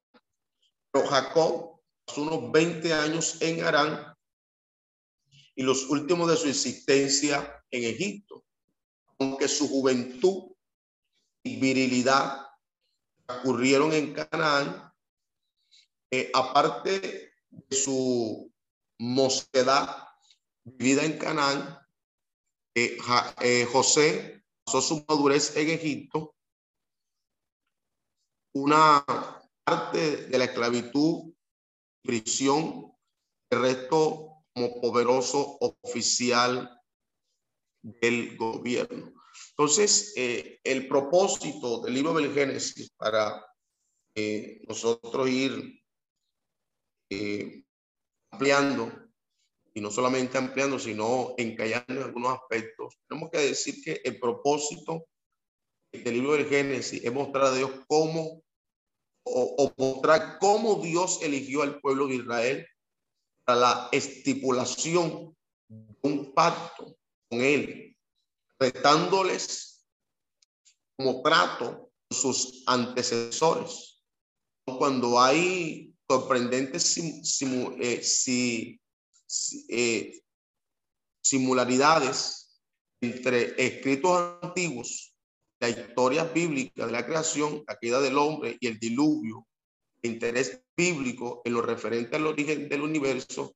Pero 0.93 1.07
Jacob 1.09 1.81
pasó 2.05 2.23
unos 2.23 2.53
20 2.53 2.93
años 2.95 3.37
en 3.41 3.65
Arán 3.65 4.15
y 5.55 5.63
los 5.63 5.91
últimos 5.91 6.31
de 6.31 6.37
su 6.37 6.49
existencia 6.49 7.65
en 7.71 7.85
Egipto, 7.85 8.45
aunque 9.19 9.49
su 9.49 9.69
juventud 9.69 10.53
y 11.43 11.57
virilidad 11.57 12.47
ocurrieron 13.27 13.93
en 13.93 14.15
Canaán, 14.15 14.93
eh, 16.11 16.31
aparte 16.33 17.33
de 17.51 17.77
su 17.77 18.51
mocedad 18.99 20.07
vivida 20.63 21.05
en 21.05 21.19
Canaán, 21.19 21.79
eh, 22.75 22.97
eh, 23.41 23.67
José 23.71 24.45
pasó 24.65 24.81
su 24.81 25.05
madurez 25.09 25.57
en 25.57 25.69
Egipto, 25.71 26.37
una 28.55 29.05
parte 29.65 30.29
de 30.29 30.39
la 30.39 30.45
esclavitud, 30.45 31.33
prisión, 32.03 32.93
el 33.51 33.61
resto 33.61 34.45
como 34.55 34.81
poderoso 34.81 35.59
oficial 35.61 36.81
del 37.83 38.37
gobierno. 38.37 39.13
Entonces, 39.51 40.13
eh, 40.17 40.61
el 40.65 40.89
propósito 40.89 41.81
del 41.81 41.95
libro 41.95 42.15
del 42.15 42.33
Génesis 42.33 42.91
para 42.97 43.45
eh, 44.15 44.63
nosotros 44.67 45.29
ir 45.29 45.83
eh, 47.11 47.65
ampliando, 48.31 48.93
y 49.75 49.81
no 49.81 49.91
solamente 49.91 50.39
ampliando, 50.39 50.79
sino 50.79 51.35
encallando 51.37 51.95
en 51.95 52.03
algunos 52.03 52.39
aspectos, 52.39 52.95
tenemos 53.09 53.31
que 53.31 53.39
decir 53.39 53.83
que 53.83 54.01
el 54.05 54.19
propósito 54.19 55.07
del 55.93 56.15
libro 56.15 56.33
del 56.33 56.49
Génesis 56.49 57.03
es 57.03 57.13
mostrar 57.13 57.47
a 57.47 57.55
Dios 57.55 57.71
cómo, 57.87 58.43
o, 59.25 59.73
mostrar 59.77 60.39
cómo 60.39 60.77
Dios 60.83 61.21
eligió 61.23 61.63
al 61.63 61.81
pueblo 61.81 62.07
de 62.07 62.17
Israel 62.17 62.67
para 63.45 63.61
la 63.61 63.89
estipulación 63.93 65.37
de 65.69 65.97
un 66.03 66.33
pacto 66.33 66.97
con 67.29 67.41
él 67.41 67.97
retándoles 68.59 69.87
como 70.97 71.23
trato 71.23 71.91
sus 72.11 72.65
antecesores. 72.67 74.03
Cuando 74.65 75.21
hay 75.21 75.95
sorprendentes 76.11 76.99
eh, 76.99 78.03
eh, 79.69 80.23
simularidades 81.23 82.61
entre 83.01 83.55
escritos 83.65 84.39
antiguos, 84.43 85.15
la 85.61 85.69
historia 85.69 86.25
bíblica 86.25 86.87
de 86.87 86.93
la 86.93 87.07
creación, 87.07 87.65
la 87.67 87.77
queda 87.79 88.01
del 88.01 88.19
hombre 88.19 88.57
y 88.61 88.67
el 88.67 88.79
diluvio, 88.79 89.47
el 90.03 90.13
interés 90.13 90.63
bíblico 90.77 91.43
en 91.45 91.55
lo 91.55 91.63
referente 91.63 92.17
al 92.17 92.27
origen 92.27 92.69
del 92.69 92.83
universo 92.83 93.55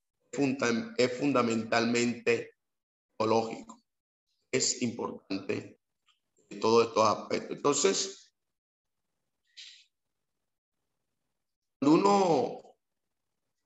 es 0.96 1.18
fundamentalmente 1.18 2.52
lógico 3.18 3.82
es 4.52 4.82
importante 4.82 5.80
todo 6.60 6.82
estos 6.82 7.08
aspectos. 7.08 7.56
Entonces, 7.56 8.34
cuando 11.80 11.98
uno 11.98 12.76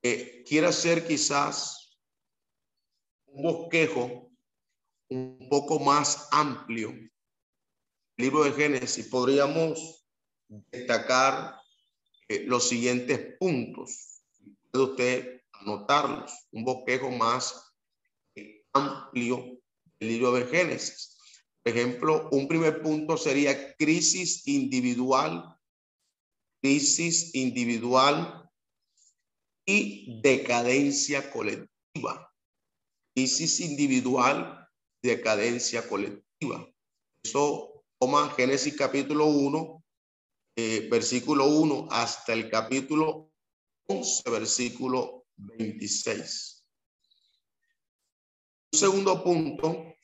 eh, 0.03 0.45
quiere 0.47 0.69
hacer 0.69 1.07
quizás 1.07 2.01
un 3.27 3.43
bosquejo 3.43 4.31
un 5.11 5.49
poco 5.51 5.81
más 5.81 6.29
amplio, 6.31 6.95
libro 8.17 8.45
de 8.45 8.53
Génesis, 8.53 9.07
podríamos 9.09 10.07
destacar 10.71 11.57
eh, 12.29 12.45
los 12.47 12.69
siguientes 12.69 13.37
puntos. 13.39 14.23
Puede 14.71 14.85
usted 14.85 15.43
anotarlos, 15.53 16.33
un 16.51 16.65
bosquejo 16.65 17.11
más 17.11 17.75
eh, 18.35 18.65
amplio 18.73 19.59
el 20.01 20.09
libro 20.09 20.33
de 20.33 20.47
Génesis. 20.47 21.19
Por 21.63 21.77
ejemplo, 21.77 22.29
un 22.31 22.47
primer 22.47 22.83
punto 22.83 23.17
sería 23.17 23.75
crisis 23.77 24.47
individual, 24.47 25.57
crisis 26.63 27.35
individual 27.35 28.49
y 29.65 30.21
decadencia 30.23 31.31
colectiva. 31.31 32.33
Crisis 33.15 33.61
individual, 33.61 34.69
decadencia 35.03 35.89
colectiva. 35.89 36.69
Eso 37.23 37.76
toma 37.99 38.31
Génesis 38.31 38.77
capítulo 38.77 39.27
1, 39.27 39.85
eh, 40.57 40.89
versículo 40.91 41.47
1 41.47 41.89
hasta 41.91 42.33
el 42.33 42.51
capítulo 42.51 43.31
11, 43.89 44.31
versículo 44.31 45.27
26 45.37 46.57
segundo 48.77 49.25
punto, 49.25 49.95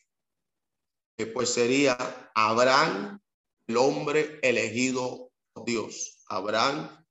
pues 1.35 1.51
sería 1.51 1.97
Abraham, 2.35 3.21
el 3.67 3.77
hombre 3.77 4.41
elegido 4.43 5.31
por 5.53 5.65
Dios. 5.65 6.25
Abraham, 6.29 7.05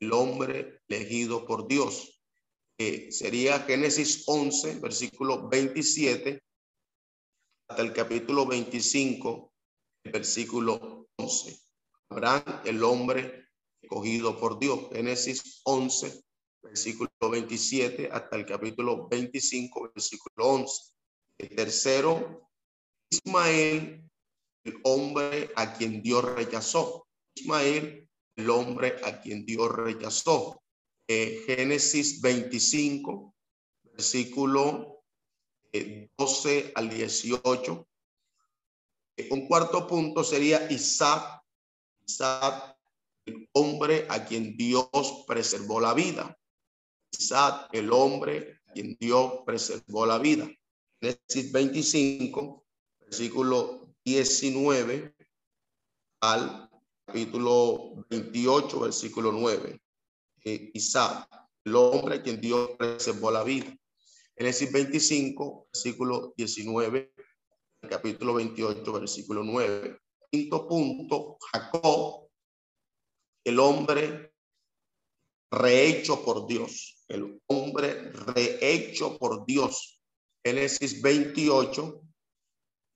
el 0.00 0.12
hombre 0.12 0.80
elegido 0.88 1.44
por 1.44 1.66
Dios. 1.66 2.14
sería 3.10 3.58
Génesis 3.60 4.22
11, 4.26 4.78
versículo 4.78 5.48
27, 5.48 6.40
hasta 7.68 7.82
el 7.82 7.92
capítulo 7.92 8.46
25, 8.46 9.52
versículo 10.12 11.08
11. 11.16 11.58
Abraham, 12.10 12.42
el 12.64 12.82
hombre 12.82 13.48
escogido 13.82 14.38
por 14.38 14.58
Dios. 14.58 14.88
Génesis 14.92 15.60
11, 15.64 16.22
versículo 16.62 17.10
27, 17.30 18.08
hasta 18.10 18.36
el 18.36 18.46
capítulo 18.46 19.08
25, 19.08 19.90
versículo 19.94 20.46
11. 20.46 20.92
El 21.38 21.48
tercero, 21.50 22.50
Ismael, 23.10 24.04
el 24.64 24.80
hombre 24.84 25.50
a 25.56 25.72
quien 25.74 26.02
Dios 26.02 26.24
rechazó. 26.34 27.06
Ismael, 27.34 28.08
el 28.36 28.50
hombre 28.50 28.96
a 29.04 29.20
quien 29.20 29.44
Dios 29.44 29.70
rechazó. 29.72 30.62
Eh, 31.08 31.42
Génesis 31.46 32.20
25, 32.20 33.34
versículo 33.84 35.02
12 35.72 36.58
eh, 36.58 36.72
al 36.74 36.90
18. 36.90 37.87
Un 39.30 39.46
cuarto 39.46 39.86
punto 39.86 40.22
sería 40.22 40.70
Isaac, 40.70 41.42
Isaac, 42.06 42.76
el 43.26 43.48
hombre 43.52 44.06
a 44.08 44.24
quien 44.24 44.56
Dios 44.56 44.88
preservó 45.26 45.80
la 45.80 45.92
vida. 45.92 46.38
Isaac, 47.10 47.68
el 47.72 47.92
hombre 47.92 48.60
a 48.66 48.72
quien 48.72 48.96
Dios 48.98 49.40
preservó 49.44 50.06
la 50.06 50.18
vida. 50.18 50.48
Génesis 51.00 51.50
25, 51.52 52.64
versículo 53.00 53.94
19 54.04 55.14
al 56.20 56.70
capítulo 57.04 58.06
28, 58.08 58.80
versículo 58.80 59.32
9. 59.32 59.80
Eh, 60.44 60.70
Isaac, 60.74 61.28
el 61.64 61.74
hombre 61.74 62.16
a 62.16 62.22
quien 62.22 62.40
Dios 62.40 62.70
preservó 62.78 63.32
la 63.32 63.42
vida. 63.42 63.76
Génesis 64.36 64.70
25, 64.70 65.68
versículo 65.72 66.32
19 66.36 67.17
capítulo 67.86 68.34
28, 68.34 68.92
versículo 68.92 69.44
9. 69.44 69.98
Quinto 70.30 70.68
punto, 70.68 71.38
Jacob, 71.52 72.28
el 73.44 73.58
hombre 73.60 74.34
rehecho 75.50 76.22
por 76.24 76.46
Dios, 76.46 77.04
el 77.08 77.40
hombre 77.46 78.10
rehecho 78.12 79.16
por 79.18 79.44
Dios. 79.46 80.00
Génesis 80.44 81.00
28, 81.02 82.02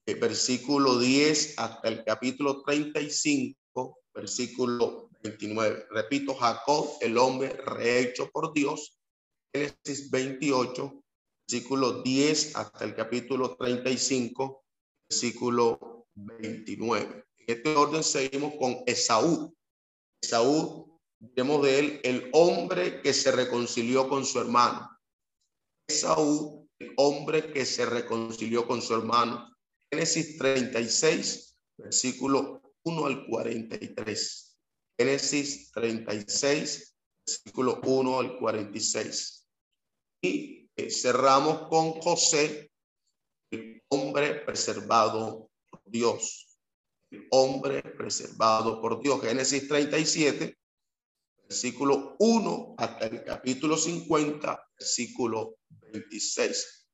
el 0.06 0.20
versículo 0.20 0.98
10 0.98 1.58
hasta 1.58 1.88
el 1.88 2.04
capítulo 2.04 2.62
35, 2.62 3.98
versículo 4.14 5.10
29. 5.22 5.86
Repito, 5.90 6.34
Jacob, 6.34 6.98
el 7.00 7.16
hombre 7.18 7.50
rehecho 7.64 8.30
por 8.30 8.52
Dios. 8.52 8.98
Génesis 9.54 10.10
28, 10.10 11.02
versículo 11.48 12.02
10 12.02 12.56
hasta 12.56 12.84
el 12.84 12.94
capítulo 12.94 13.56
35, 13.56 14.61
versículo 15.12 16.06
29. 16.14 17.26
En 17.46 17.56
este 17.56 17.76
orden 17.76 18.02
seguimos 18.02 18.54
con 18.54 18.82
Esaú. 18.86 19.54
Esaú, 20.22 20.98
de 21.20 21.78
él 21.78 22.00
el 22.02 22.30
hombre 22.32 23.02
que 23.02 23.12
se 23.12 23.30
reconcilió 23.30 24.08
con 24.08 24.24
su 24.24 24.40
hermano. 24.40 24.88
Esaú, 25.86 26.66
el 26.78 26.94
hombre 26.96 27.52
que 27.52 27.66
se 27.66 27.84
reconcilió 27.84 28.66
con 28.66 28.80
su 28.80 28.94
hermano. 28.94 29.54
Génesis 29.90 30.38
36, 30.38 31.58
versículo 31.76 32.62
1 32.84 33.06
al 33.06 33.26
43. 33.26 34.58
Génesis 34.98 35.70
36, 35.72 36.96
versículo 37.26 37.80
1 37.84 38.18
al 38.18 38.38
46. 38.38 39.46
Y 40.22 40.70
eh, 40.76 40.90
cerramos 40.90 41.68
con 41.68 42.00
José, 42.00 42.71
hombre 43.92 44.36
preservado 44.46 45.50
por 45.68 45.82
Dios. 45.84 46.48
Hombre 47.30 47.82
preservado 47.82 48.80
por 48.80 49.02
Dios. 49.02 49.20
Génesis 49.20 49.68
37, 49.68 50.58
versículo 51.42 52.16
1 52.18 52.74
hasta 52.78 53.06
el 53.06 53.22
capítulo 53.22 53.76
50, 53.76 54.68
versículo 54.78 55.58
26. 55.92 56.88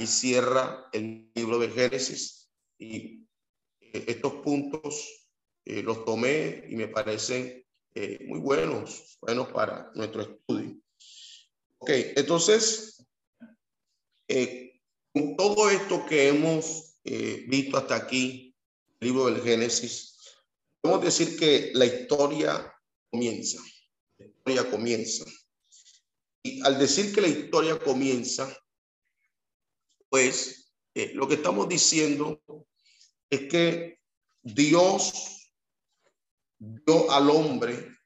Y 0.00 0.06
cierra 0.06 0.88
el 0.92 1.30
libro 1.34 1.60
de 1.60 1.68
Génesis 1.68 2.50
y 2.76 3.24
eh, 3.80 4.04
estos 4.08 4.34
puntos 4.42 5.28
eh, 5.64 5.82
los 5.82 6.04
tomé 6.04 6.64
y 6.68 6.74
me 6.74 6.88
parecen 6.88 7.64
eh, 7.94 8.24
muy 8.26 8.40
buenos, 8.40 9.16
buenos 9.20 9.48
para 9.52 9.92
nuestro 9.94 10.22
estudio. 10.22 10.76
Ok, 11.78 11.90
entonces, 12.16 13.06
con 15.12 15.36
todo 15.36 15.70
esto 15.70 16.06
que 16.06 16.28
hemos 16.28 16.94
visto 17.04 17.76
hasta 17.76 17.96
aquí, 17.96 18.54
libro 19.00 19.26
del 19.26 19.42
Génesis, 19.42 20.18
podemos 20.80 21.04
decir 21.04 21.38
que 21.38 21.70
la 21.74 21.86
historia 21.86 22.72
comienza, 23.10 23.60
la 24.18 24.26
historia 24.26 24.70
comienza. 24.70 25.24
Y 26.42 26.60
al 26.62 26.78
decir 26.78 27.14
que 27.14 27.20
la 27.20 27.28
historia 27.28 27.78
comienza, 27.78 28.56
pues 30.08 30.72
eh, 30.94 31.12
lo 31.14 31.28
que 31.28 31.34
estamos 31.34 31.68
diciendo 31.68 32.42
es 33.30 33.48
que 33.48 33.98
Dios 34.42 35.52
dio 36.58 37.10
al 37.10 37.30
hombre 37.30 37.96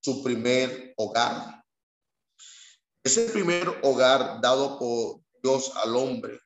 su 0.00 0.22
primer 0.22 0.94
hogar. 0.96 1.64
Ese 3.04 3.28
primer 3.30 3.68
hogar 3.82 4.40
dado 4.40 4.78
por 4.78 5.20
Dios 5.42 5.72
al 5.76 5.96
hombre 5.96 6.41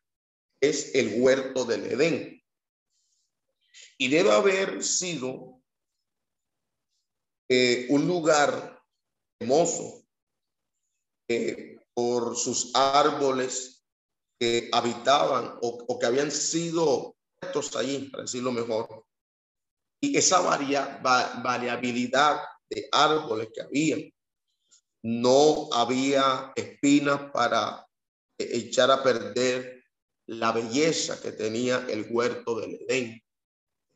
es 0.69 0.95
el 0.95 1.21
huerto 1.21 1.65
del 1.65 1.85
Edén. 1.87 2.43
Y 3.99 4.09
debe 4.09 4.33
haber 4.33 4.83
sido 4.83 5.63
eh, 7.49 7.87
un 7.91 8.07
lugar 8.07 8.83
hermoso 9.41 10.05
eh, 11.29 11.79
por 11.95 12.37
sus 12.37 12.75
árboles 12.75 13.85
que 14.39 14.69
habitaban 14.73 15.59
o, 15.63 15.99
que 15.99 16.07
habían 16.07 16.31
sido 16.31 17.17
puestos 17.41 17.75
allí, 17.77 18.09
para 18.11 18.25
decirlo 18.25 18.53
mejor. 18.53 19.07
Y 20.01 20.17
esa 20.17 20.41
varia, 20.41 21.01
variabilidad 21.03 22.43
de 22.69 22.89
árboles 22.93 23.49
que 23.55 23.63
había, 23.63 23.97
no 25.03 25.73
había 25.73 26.53
espinas 26.55 27.31
para 27.33 27.87
echar 28.39 28.91
a 28.91 29.03
perder 29.03 29.76
la 30.27 30.53
belleza 30.53 31.21
que 31.21 31.33
tenía 31.33 31.87
el 31.89 32.07
huerto 32.11 32.61
del 32.61 32.79
Edén. 32.89 33.23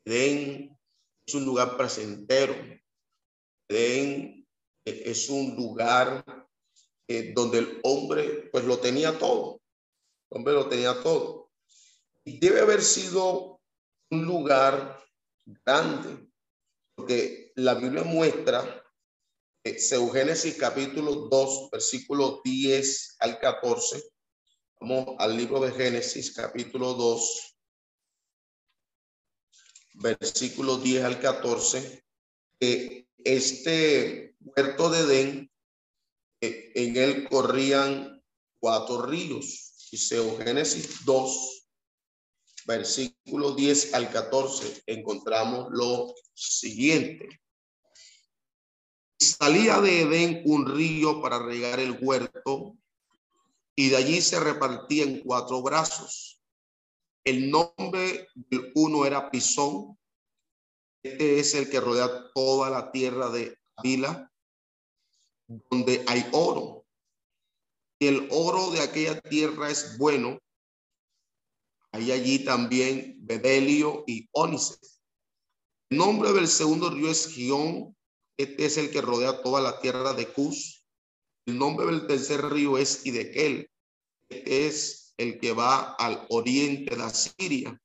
Edén 0.05 0.77
es 1.25 1.33
un 1.33 1.45
lugar 1.45 1.77
placentero. 1.77 2.55
Edén 3.67 4.47
es 4.85 5.29
un 5.29 5.55
lugar 5.55 6.23
eh, 7.07 7.33
donde 7.35 7.59
el 7.59 7.79
hombre 7.83 8.49
pues 8.51 8.65
lo 8.65 8.79
tenía 8.79 9.17
todo 9.17 9.61
hombre 10.31 10.53
lo 10.53 10.67
tenía 10.67 11.01
todo. 11.01 11.51
Y 12.25 12.39
debe 12.39 12.61
haber 12.61 12.81
sido 12.81 13.61
un 14.09 14.25
lugar 14.25 14.99
grande, 15.45 16.29
porque 16.95 17.51
la 17.55 17.75
Biblia 17.75 18.03
muestra, 18.03 18.83
según 19.77 20.13
Génesis 20.13 20.55
capítulo 20.57 21.27
2, 21.29 21.69
versículo 21.71 22.41
10 22.43 23.17
al 23.19 23.39
14, 23.39 24.03
vamos 24.81 25.15
al 25.19 25.37
libro 25.37 25.59
de 25.59 25.71
Génesis 25.71 26.33
capítulo 26.33 26.95
2, 26.95 27.55
versículo 29.93 30.77
10 30.77 31.03
al 31.03 31.19
14, 31.19 32.03
que 32.59 33.07
este 33.23 34.35
huerto 34.39 34.89
de 34.89 34.99
Edén, 35.01 35.51
en 36.41 36.97
él 36.97 37.29
corrían 37.29 38.23
cuatro 38.59 39.03
ríos 39.03 39.67
Dice 39.91 40.17
Génesis 40.37 41.03
2, 41.03 41.67
versículo 42.65 43.53
10 43.53 43.93
al 43.93 44.09
14, 44.09 44.83
encontramos 44.85 45.67
lo 45.71 46.15
siguiente. 46.33 47.41
Salía 49.19 49.81
de 49.81 50.01
Edén 50.03 50.41
un 50.45 50.65
río 50.65 51.21
para 51.21 51.39
regar 51.39 51.81
el 51.81 51.99
huerto 52.01 52.77
y 53.81 53.89
de 53.89 53.97
allí 53.97 54.21
se 54.21 54.39
repartía 54.39 55.03
en 55.03 55.21
cuatro 55.21 55.61
brazos. 55.61 56.39
El 57.23 57.49
nombre 57.49 58.27
del 58.35 58.71
uno 58.75 59.05
era 59.05 59.29
Pisón. 59.29 59.97
Este 61.03 61.39
es 61.39 61.55
el 61.55 61.69
que 61.69 61.79
rodea 61.79 62.31
toda 62.33 62.69
la 62.69 62.91
tierra 62.91 63.29
de 63.29 63.57
Avila, 63.75 64.31
donde 65.47 66.03
hay 66.07 66.27
oro 66.31 66.81
el 68.01 68.27
oro 68.31 68.71
de 68.71 68.81
aquella 68.81 69.21
tierra 69.21 69.69
es 69.69 69.97
bueno, 69.99 70.39
hay 71.91 72.11
allí 72.11 72.43
también 72.43 73.15
bedelio 73.19 74.03
y 74.07 74.27
ónice. 74.31 74.75
El 75.91 75.99
nombre 75.99 76.33
del 76.33 76.47
segundo 76.47 76.89
río 76.89 77.11
es 77.11 77.27
Gión, 77.27 77.95
este 78.37 78.65
es 78.65 78.77
el 78.77 78.89
que 78.89 79.01
rodea 79.01 79.43
toda 79.43 79.61
la 79.61 79.79
tierra 79.79 80.13
de 80.13 80.27
Cus. 80.33 80.83
El 81.45 81.59
nombre 81.59 81.85
del 81.85 82.07
tercer 82.07 82.43
río 82.49 82.79
es 82.79 83.05
este 83.05 83.70
es 84.31 85.13
el 85.17 85.39
que 85.39 85.53
va 85.53 85.93
al 85.95 86.25
oriente 86.29 86.95
de 86.95 87.09
Siria. 87.09 87.81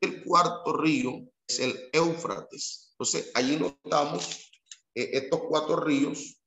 El 0.00 0.22
cuarto 0.24 0.76
río 0.76 1.28
es 1.46 1.58
el 1.60 1.90
Éufrates. 1.92 2.90
Entonces, 2.92 3.30
allí 3.34 3.56
notamos 3.56 4.50
eh, 4.94 5.10
estos 5.12 5.40
cuatro 5.48 5.76
ríos 5.76 6.38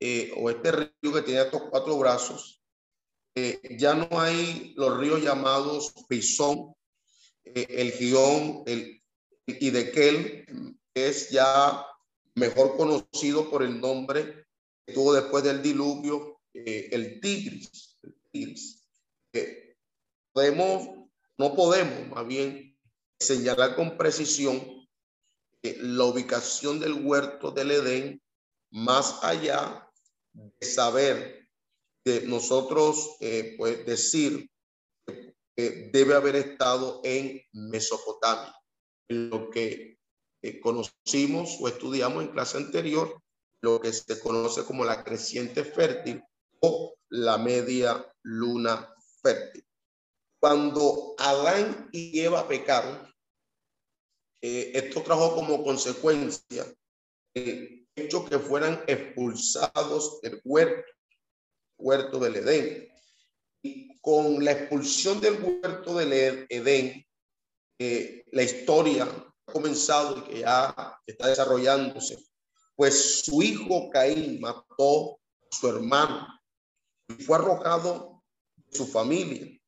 eh, 0.00 0.32
o 0.36 0.48
este 0.48 0.70
río 0.70 1.12
que 1.12 1.22
tiene 1.22 1.42
estos 1.42 1.62
cuatro 1.70 1.98
brazos, 1.98 2.62
eh, 3.34 3.60
ya 3.78 3.94
no 3.94 4.20
hay 4.20 4.72
los 4.76 4.96
ríos 4.96 5.22
llamados 5.22 5.92
Pisón, 6.08 6.72
eh, 7.44 7.66
el 7.68 7.92
Gión, 7.92 8.62
el 8.66 9.02
Idequel, 9.46 10.76
es 10.94 11.30
ya 11.30 11.84
mejor 12.36 12.76
conocido 12.76 13.50
por 13.50 13.64
el 13.64 13.80
nombre 13.80 14.46
que 14.86 14.92
tuvo 14.92 15.14
después 15.14 15.42
del 15.42 15.62
diluvio, 15.62 16.40
el 16.52 17.20
Tigris. 17.20 17.87
Podemos, 20.32 20.88
no 21.38 21.54
podemos 21.54 22.08
más 22.08 22.26
bien 22.26 22.76
señalar 23.20 23.74
con 23.74 23.96
precisión 23.96 24.78
la 25.62 26.04
ubicación 26.04 26.78
del 26.80 27.04
huerto 27.04 27.50
del 27.50 27.72
Edén 27.72 28.22
más 28.70 29.18
allá 29.22 29.90
de 30.32 30.66
saber 30.66 31.48
de 32.04 32.22
nosotros, 32.22 33.16
eh, 33.20 33.54
pues 33.58 33.84
decir 33.84 34.50
que 35.56 35.90
debe 35.92 36.14
haber 36.14 36.36
estado 36.36 37.00
en 37.04 37.42
Mesopotamia, 37.52 38.54
lo 39.08 39.50
que 39.50 39.98
eh, 40.42 40.60
conocimos 40.60 41.56
o 41.60 41.68
estudiamos 41.68 42.22
en 42.22 42.30
clase 42.30 42.58
anterior, 42.58 43.20
lo 43.62 43.80
que 43.80 43.92
se 43.92 44.20
conoce 44.20 44.64
como 44.64 44.84
la 44.84 45.02
creciente 45.02 45.64
fértil 45.64 46.22
o 46.60 46.94
la 47.10 47.38
media 47.38 48.06
luna 48.22 48.94
fértil. 49.22 49.64
Cuando 50.40 51.14
Adán 51.18 51.88
y 51.92 52.20
Eva 52.20 52.46
pecaron, 52.46 53.08
eh, 54.40 54.70
esto 54.74 55.02
trajo 55.02 55.34
como 55.34 55.64
consecuencia 55.64 56.64
el 57.34 57.88
hecho 57.96 58.24
que 58.24 58.38
fueran 58.38 58.82
expulsados 58.86 60.20
del 60.20 60.40
huerto, 60.44 60.92
huerto 61.76 62.18
del 62.20 62.36
Edén. 62.36 62.88
Y 63.62 63.98
con 64.00 64.44
la 64.44 64.52
expulsión 64.52 65.20
del 65.20 65.42
huerto 65.42 65.96
del 65.96 66.46
Edén, 66.48 67.04
eh, 67.80 68.24
la 68.32 68.42
historia 68.42 69.04
ha 69.04 69.52
comenzado 69.52 70.18
y 70.18 70.22
que 70.22 70.40
ya 70.40 71.00
está 71.04 71.28
desarrollándose, 71.28 72.18
pues 72.76 73.24
su 73.24 73.42
hijo 73.42 73.90
Caín 73.90 74.40
mató 74.40 75.14
a 75.14 75.56
su 75.56 75.68
hermano 75.68 76.37
y 77.08 77.22
fue 77.22 77.36
arrojado 77.36 78.22
de 78.56 78.76
su 78.76 78.86
familia. 78.86 79.58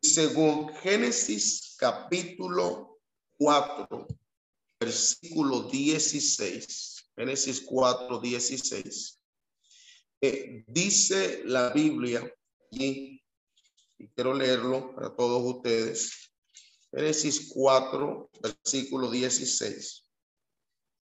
Según 0.00 0.68
Génesis 0.76 1.76
capítulo 1.78 3.00
4, 3.38 4.06
versículo 4.78 5.62
16, 5.62 7.10
Génesis 7.16 7.62
4, 7.62 8.20
16, 8.20 9.20
eh, 10.20 10.64
dice 10.66 11.42
la 11.44 11.70
Biblia, 11.70 12.30
y, 12.70 13.22
y 13.98 14.08
quiero 14.08 14.34
leerlo 14.34 14.94
para 14.94 15.14
todos 15.14 15.56
ustedes, 15.56 16.30
Génesis 16.90 17.50
4, 17.52 18.30
versículo 18.42 19.10
16. 19.10 20.04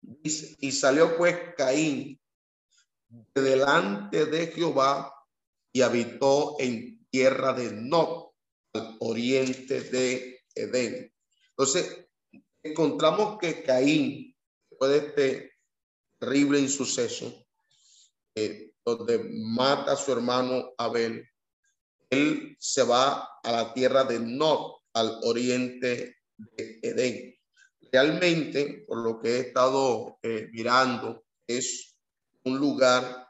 Dice, 0.01 0.57
y 0.59 0.71
salió 0.71 1.15
pues 1.17 1.37
Caín 1.55 2.19
delante 3.33 4.25
de 4.25 4.47
Jehová 4.47 5.13
y 5.73 5.81
habitó 5.81 6.55
en 6.59 7.05
tierra 7.09 7.53
de 7.53 7.71
Nod 7.71 8.31
al 8.73 8.97
oriente 8.99 9.81
de 9.81 10.41
Edén. 10.55 11.13
Entonces, 11.49 12.07
encontramos 12.63 13.37
que 13.39 13.63
Caín, 13.63 14.35
después 14.69 14.91
de 14.91 14.97
este 14.97 15.51
terrible 16.19 16.59
insuceso, 16.59 17.45
eh, 18.35 18.73
donde 18.85 19.19
mata 19.19 19.93
a 19.93 19.97
su 19.97 20.11
hermano 20.11 20.73
Abel, 20.77 21.27
él 22.09 22.55
se 22.59 22.83
va 22.83 23.29
a 23.43 23.51
la 23.51 23.73
tierra 23.73 24.03
de 24.03 24.19
Nod, 24.19 24.81
al 24.93 25.19
oriente 25.23 26.17
de 26.37 26.79
Edén. 26.81 27.35
Realmente, 27.91 28.83
por 28.87 28.97
lo 28.97 29.19
que 29.19 29.29
he 29.29 29.39
estado 29.39 30.17
eh, 30.21 30.49
mirando, 30.51 31.23
es 31.47 31.95
un 32.43 32.57
lugar, 32.57 33.27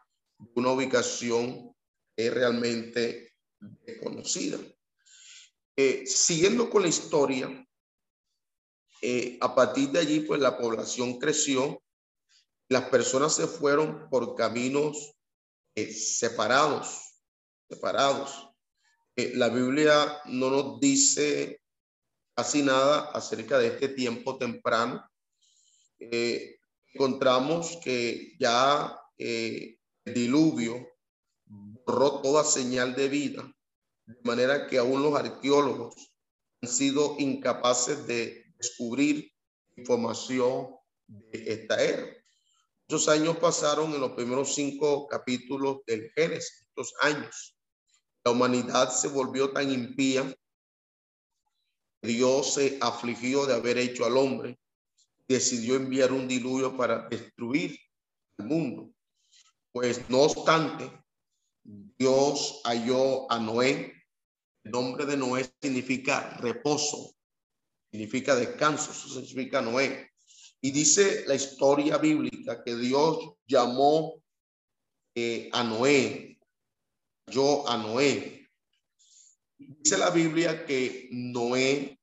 una 0.56 0.72
ubicación 0.72 1.71
es 2.28 2.34
realmente 2.34 3.34
desconocida. 3.60 4.60
Eh, 5.76 6.06
siguiendo 6.06 6.70
con 6.70 6.82
la 6.82 6.90
historia, 6.90 7.68
eh, 9.02 9.38
a 9.42 9.56
partir 9.56 9.90
de 9.90 10.00
allí, 10.00 10.20
pues 10.22 10.40
la 10.42 10.58
población 10.58 11.18
creció, 11.18 11.82
las 12.70 12.90
personas 12.90 13.36
se 13.36 13.48
fueron 13.48 14.10
por 14.10 14.36
caminos 14.36 15.14
eh, 15.76 15.92
separados, 15.92 17.16
separados. 17.70 18.48
la 19.16 19.50
Biblia 19.50 20.22
no 20.26 20.50
nos 20.50 20.80
dice 20.80 21.62
casi 22.36 22.64
nada 22.64 23.12
acerca 23.12 23.58
de 23.60 23.68
este 23.68 23.90
tiempo 23.90 24.38
temprano. 24.38 25.04
encontramos 26.00 27.78
que 27.84 28.36
ya 28.40 28.98
el 29.18 29.78
diluvio 30.06 30.91
borró 31.92 32.22
toda 32.22 32.46
señal 32.46 32.96
de 32.96 33.10
vida 33.10 33.54
de 34.06 34.16
manera 34.24 34.66
que 34.68 34.78
aún 34.78 35.04
los 35.04 35.14
arqueólogos 35.14 35.94
han 36.62 36.70
sido 36.70 37.18
incapaces 37.20 38.08
de 38.08 38.46
descubrir 38.58 39.30
información 39.76 40.70
de 41.08 41.52
esta 41.52 41.84
era. 41.84 42.08
Muchos 42.88 43.10
años 43.10 43.36
pasaron 43.38 43.94
en 43.94 44.00
los 44.00 44.12
primeros 44.12 44.56
cinco 44.56 45.06
capítulos 45.08 45.80
del 45.86 46.10
Génesis, 46.16 46.66
estos 46.70 46.94
años. 47.02 47.58
La 48.24 48.32
humanidad 48.32 48.90
se 48.90 49.10
volvió 49.10 49.52
tan 49.52 49.70
impía. 49.70 50.34
Dios 52.02 52.54
se 52.54 52.78
afligió 52.80 53.46
de 53.46 53.56
haber 53.56 53.78
hecho 53.78 54.06
al 54.06 54.16
hombre. 54.16 54.58
Decidió 55.28 55.76
enviar 55.76 56.14
un 56.14 56.28
diluvio 56.28 56.78
para 56.78 57.10
destruir 57.10 57.78
el 58.38 58.46
mundo. 58.46 58.92
Pues 59.74 60.10
no 60.10 60.22
obstante, 60.22 61.01
Dios 61.64 62.62
halló 62.64 63.32
a 63.32 63.40
Noé 63.40 64.02
el 64.64 64.72
nombre 64.72 65.06
de 65.06 65.18
Noé 65.18 65.52
significa 65.62 66.38
reposo, 66.38 67.16
significa 67.92 68.36
descanso, 68.36 68.92
eso 68.92 69.10
significa 69.10 69.62
Noé. 69.62 70.12
Y 70.62 70.72
dice 70.72 71.26
la 71.26 71.34
historia 71.34 71.98
bíblica 71.98 72.64
que 72.64 72.76
Dios 72.76 73.34
llamó 73.48 74.22
eh, 75.16 75.50
a 75.52 75.64
Noé, 75.64 76.40
yo 77.26 77.68
a 77.68 77.78
Noé. 77.78 78.50
Dice 79.58 79.98
la 79.98 80.12
Biblia 80.12 80.66
que 80.66 81.10
Noé 81.12 82.00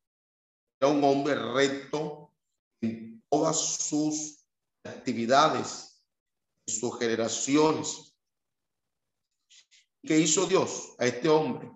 era 0.81 0.91
un 0.91 1.05
hombre 1.05 1.37
recto 1.37 2.35
en 2.81 3.23
todas 3.29 3.57
sus 3.57 4.45
actividades, 4.83 6.03
en 6.67 6.75
sus 6.75 6.99
generaciones. 6.99 8.08
¿Qué 10.03 10.19
hizo 10.19 10.47
Dios 10.47 10.95
a 10.99 11.07
este 11.07 11.29
hombre? 11.29 11.71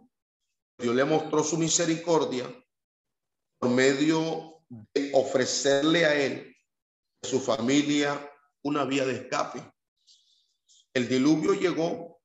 Dios 0.78 0.94
le 0.94 1.04
mostró 1.04 1.42
su 1.42 1.58
misericordia 1.58 2.48
por 3.58 3.70
medio 3.70 4.62
de 4.68 5.10
ofrecerle 5.14 6.04
a 6.04 6.14
él, 6.14 6.56
a 7.22 7.26
su 7.26 7.40
familia, 7.40 8.30
una 8.62 8.84
vía 8.84 9.04
de 9.04 9.16
escape. 9.16 9.62
El 10.94 11.08
diluvio 11.08 11.54
llegó, 11.54 12.20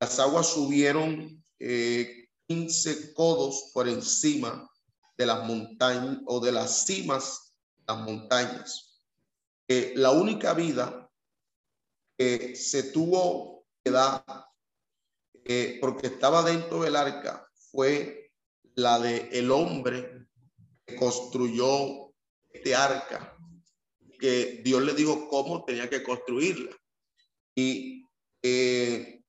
las 0.00 0.18
aguas 0.18 0.46
subieron 0.46 1.42
eh, 1.58 2.28
15 2.46 3.12
codos 3.14 3.70
por 3.74 3.88
encima 3.88 4.68
de 5.16 5.26
las 5.26 5.44
montañas 5.44 6.18
o 6.26 6.40
de 6.40 6.52
las 6.52 6.86
cimas 6.86 7.48
las 7.86 7.98
montañas. 7.98 9.02
Eh, 9.66 9.94
la 9.96 10.10
única 10.10 10.54
vida 10.54 11.10
que 12.16 12.54
se 12.54 12.84
tuvo 12.84 13.66
que 13.82 13.90
dar 13.90 14.47
eh, 15.50 15.78
porque 15.80 16.08
estaba 16.08 16.42
dentro 16.42 16.82
del 16.82 16.94
arca 16.94 17.48
fue 17.70 18.30
la 18.74 18.98
de 18.98 19.30
el 19.32 19.50
hombre 19.50 20.26
que 20.84 20.94
construyó 20.96 22.12
este 22.52 22.74
arca, 22.74 23.34
que 24.20 24.60
Dios 24.62 24.82
le 24.82 24.92
dijo 24.92 25.26
cómo 25.28 25.64
tenía 25.64 25.88
que 25.88 26.02
construirla. 26.02 26.76
Y 27.54 28.04
eh, 28.42 29.22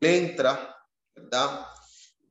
entra, 0.00 0.76
¿verdad? 1.16 1.66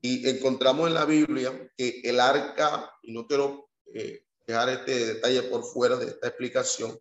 Y 0.01 0.27
encontramos 0.29 0.87
en 0.87 0.93
la 0.93 1.03
Biblia 1.03 1.69
que 1.75 2.01
el 2.05 2.21
arca, 2.21 2.89
y 3.03 3.11
no 3.11 3.27
quiero 3.27 3.69
eh, 3.93 4.23
dejar 4.47 4.69
este 4.69 5.13
detalle 5.13 5.43
por 5.43 5.65
fuera 5.65 5.97
de 5.97 6.05
esta 6.05 6.29
explicación, 6.29 6.97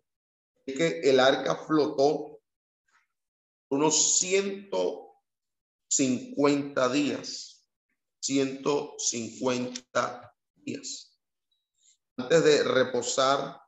es 0.65 0.75
que 0.75 0.99
el 1.09 1.21
arca 1.21 1.55
flotó 1.55 2.41
unos 3.69 4.19
150 5.95 6.89
días 6.89 7.55
150 8.25 10.35
días. 10.55 11.15
Antes 12.17 12.43
de 12.43 12.63
reposar, 12.63 13.61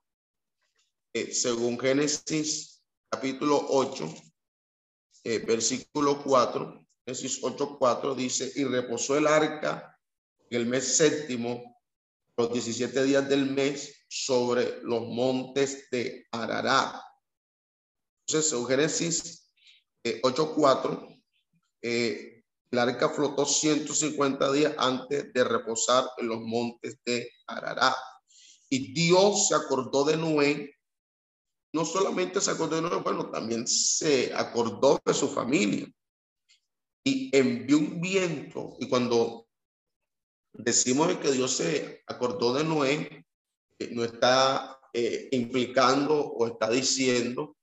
eh, 1.14 1.32
según 1.32 1.80
Génesis 1.80 2.84
capítulo 3.10 3.64
8, 3.70 4.12
eh, 5.26 5.38
versículo 5.40 6.24
4, 6.24 6.88
Génesis 7.06 7.40
8, 7.44 7.78
4 7.78 8.16
dice, 8.16 8.52
y 8.56 8.64
reposó 8.64 9.16
el 9.16 9.28
arca 9.28 9.96
en 10.50 10.62
el 10.62 10.66
mes 10.66 10.98
séptimo, 10.98 11.80
los 12.36 12.52
17 12.52 13.04
días 13.04 13.30
del 13.30 13.52
mes, 13.52 13.94
sobre 14.10 14.82
los 14.82 15.02
montes 15.02 15.88
de 15.92 16.26
Ararat. 16.32 17.00
Entonces, 18.26 18.50
según 18.50 18.68
Génesis 18.68 19.52
8, 20.24 20.44
eh, 20.44 20.54
4, 20.56 21.17
eh, 21.90 22.44
el 22.70 22.80
arca 22.80 23.08
flotó 23.08 23.46
150 23.46 24.52
días 24.52 24.74
antes 24.78 25.32
de 25.32 25.44
reposar 25.46 26.04
en 26.18 26.28
los 26.28 26.42
montes 26.42 26.98
de 27.06 27.32
Ararat. 27.48 27.96
Y 28.70 28.94
Dios 28.94 29.48
se 29.48 29.56
acordó 29.56 30.04
de 30.04 30.18
Noé. 30.18 30.76
No 31.74 31.86
solamente 31.86 32.42
se 32.42 32.52
acordó 32.52 32.76
de 32.76 32.82
Noé, 32.82 33.02
bueno, 33.02 33.32
también 33.32 33.66
se 33.68 34.34
acordó 34.34 35.00
de 35.06 35.14
su 35.14 35.30
familia. 35.30 35.88
Y 37.06 37.30
envió 37.34 37.78
un 37.78 38.02
viento. 38.02 38.76
Y 38.80 38.90
cuando 38.90 39.48
decimos 40.52 41.16
que 41.18 41.32
Dios 41.32 41.56
se 41.56 42.04
acordó 42.06 42.54
de 42.54 42.66
Noé, 42.66 43.26
eh, 43.80 43.90
no 43.94 44.04
está 44.04 44.78
eh, 44.92 45.30
implicando 45.32 46.20
o 46.20 46.48
está 46.48 46.70
diciendo 46.70 47.56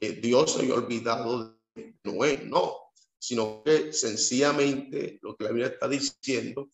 que 0.00 0.12
Dios 0.12 0.54
se 0.54 0.60
había 0.60 0.76
olvidado 0.76 1.58
de 1.74 1.94
Noé. 2.04 2.38
No, 2.46 2.85
sino 3.26 3.64
que 3.64 3.92
sencillamente 3.92 5.18
lo 5.20 5.34
que 5.34 5.42
la 5.42 5.50
Biblia 5.50 5.66
está 5.66 5.88
diciendo 5.88 6.68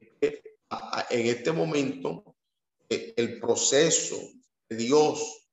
es 0.00 0.10
que 0.18 0.42
en 1.10 1.26
este 1.26 1.52
momento 1.52 2.36
eh, 2.88 3.12
el 3.18 3.38
proceso 3.38 4.16
de 4.70 4.76
Dios 4.76 5.46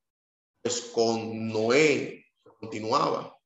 pues 0.61 0.79
con 0.93 1.49
Noé 1.49 2.25
continuaba. 2.61 3.37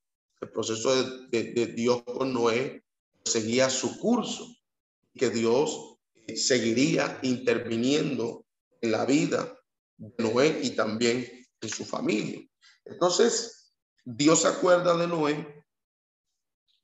El 0.42 0.52
proceso 0.52 0.94
de, 1.30 1.74
Dios 1.76 2.04
con 2.04 2.34
Noé 2.34 2.84
seguía 3.26 3.72
su 3.72 3.98
curso, 3.98 4.56
que 5.16 5.32
Dios 5.32 5.98
seguiría 6.36 7.20
interviniendo 7.24 8.46
en 8.80 8.92
la 8.92 9.06
vida 9.06 9.58
de 9.98 10.24
Noé 10.24 10.60
y 10.62 10.70
también 10.76 11.28
en 11.62 11.70
su 11.70 11.84
familia. 11.84 12.48
Entonces, 12.86 13.74
Dios 14.06 14.42
se 14.42 14.50
acuerda 14.50 14.96
de 14.96 15.08
Noé, 15.08 15.61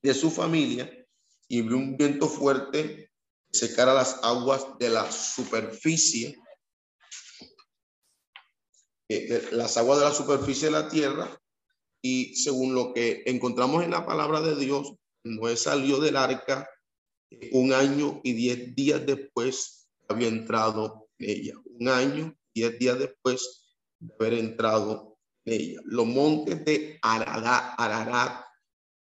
de 0.01 0.13
su 0.13 0.29
familia, 0.31 0.91
y 1.47 1.61
vio 1.61 1.77
un 1.77 1.97
viento 1.97 2.27
fuerte 2.27 3.11
secara 3.51 3.93
las 3.93 4.19
aguas 4.23 4.65
de 4.79 4.89
la 4.89 5.11
superficie, 5.11 6.37
eh, 9.09 9.49
las 9.51 9.77
aguas 9.77 9.99
de 9.99 10.05
la 10.05 10.13
superficie 10.13 10.67
de 10.67 10.71
la 10.71 10.89
tierra, 10.89 11.39
y 12.01 12.35
según 12.35 12.75
lo 12.75 12.93
que 12.93 13.23
encontramos 13.25 13.83
en 13.83 13.91
la 13.91 14.05
palabra 14.05 14.41
de 14.41 14.55
Dios, 14.55 14.93
Noé 15.23 15.57
salió 15.57 15.99
del 15.99 16.15
arca 16.15 16.69
eh, 17.29 17.49
un 17.53 17.73
año 17.73 18.21
y 18.23 18.33
diez 18.33 18.75
días 18.75 19.05
después 19.05 19.89
había 20.07 20.27
entrado 20.27 21.09
en 21.19 21.29
ella. 21.29 21.53
Un 21.65 21.87
año, 21.89 22.35
y 22.53 22.61
diez 22.61 22.79
días 22.79 22.99
después 22.99 23.75
de 23.99 24.13
haber 24.19 24.33
entrado 24.39 25.17
en 25.45 25.53
ella. 25.53 25.81
Los 25.85 26.05
montes 26.05 26.63
de 26.65 26.99
Ararat, 27.01 27.75
Ararat 27.77 28.46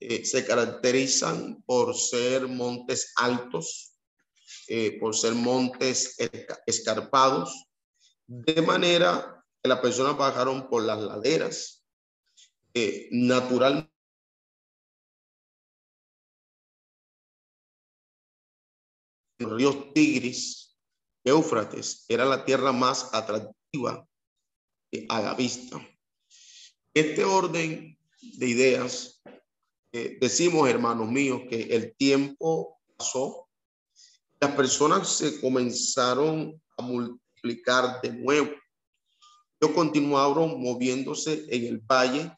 eh, 0.02 0.24
se 0.24 0.46
caracterizan 0.46 1.62
por 1.64 1.94
ser 1.94 2.48
montes 2.48 3.12
altos, 3.18 3.98
eh, 4.68 4.98
por 4.98 5.14
ser 5.14 5.34
montes 5.34 6.16
escarpados, 6.66 7.66
de 8.26 8.62
manera 8.62 9.44
que 9.62 9.68
las 9.68 9.80
personas 9.80 10.18
bajaron 10.18 10.70
por 10.70 10.84
las 10.84 11.00
laderas. 11.00 11.86
Eh, 12.74 13.10
naturalmente, 13.12 13.92
el 19.40 19.50
río 19.58 19.92
Tigris, 19.94 20.78
Éufrates, 21.26 22.06
era 22.08 22.24
la 22.24 22.46
tierra 22.46 22.72
más 22.72 23.14
atractiva 23.14 24.08
a 25.10 25.22
la 25.22 25.34
vista. 25.34 25.78
Este 26.94 27.26
orden 27.26 27.98
de 28.22 28.48
ideas 28.48 29.22
eh, 29.92 30.18
decimos, 30.22 30.70
hermanos 30.70 31.08
míos, 31.08 31.42
que 31.50 31.62
el 31.76 31.96
tiempo 31.96 32.80
pasó, 32.96 33.48
las 34.40 34.52
personas 34.56 35.10
se 35.10 35.42
comenzaron 35.42 36.62
a 36.78 36.82
multiplicar 36.84 38.00
de 38.02 38.14
nuevo. 38.14 38.52
Ellos 39.60 39.76
continuaron 39.76 40.62
moviéndose 40.62 41.46
en 41.50 41.66
el 41.66 41.80
valle 41.80 42.32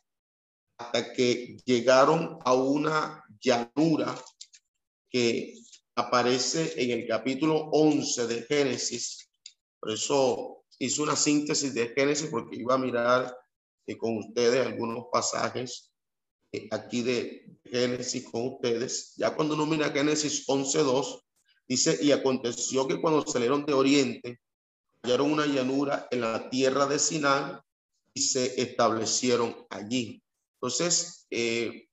hasta 0.77 1.13
que 1.13 1.57
llegaron 1.65 2.39
a 2.43 2.53
una 2.53 3.23
llanura 3.39 4.15
que 5.09 5.53
aparece 5.95 6.73
en 6.81 6.91
el 6.91 7.07
capítulo 7.07 7.69
11 7.71 8.27
de 8.27 8.41
Génesis. 8.43 9.29
Por 9.79 9.91
eso 9.91 10.63
hice 10.79 11.01
una 11.01 11.15
síntesis 11.15 11.73
de 11.73 11.89
Génesis 11.89 12.29
porque 12.31 12.55
iba 12.55 12.75
a 12.75 12.79
mirar 12.79 13.37
eh, 13.85 13.97
con 13.97 14.17
ustedes 14.17 14.65
algunos 14.65 15.05
pasajes 15.11 15.90
aquí 16.71 17.01
de 17.01 17.57
Génesis 17.65 18.29
con 18.29 18.53
ustedes. 18.53 19.13
Ya 19.17 19.35
cuando 19.35 19.55
uno 19.55 19.65
mira 19.65 19.91
Génesis 19.91 20.47
11.2, 20.47 21.21
dice, 21.67 21.97
y 22.01 22.11
aconteció 22.11 22.87
que 22.87 22.99
cuando 22.99 23.25
salieron 23.25 23.65
de 23.65 23.73
Oriente, 23.73 24.39
hallaron 25.03 25.31
una 25.31 25.45
llanura 25.45 26.07
en 26.11 26.21
la 26.21 26.49
tierra 26.49 26.85
de 26.85 26.99
Sinai 26.99 27.59
y 28.13 28.21
se 28.21 28.61
establecieron 28.61 29.65
allí. 29.69 30.21
Entonces, 30.55 31.25
eh, 31.29 31.87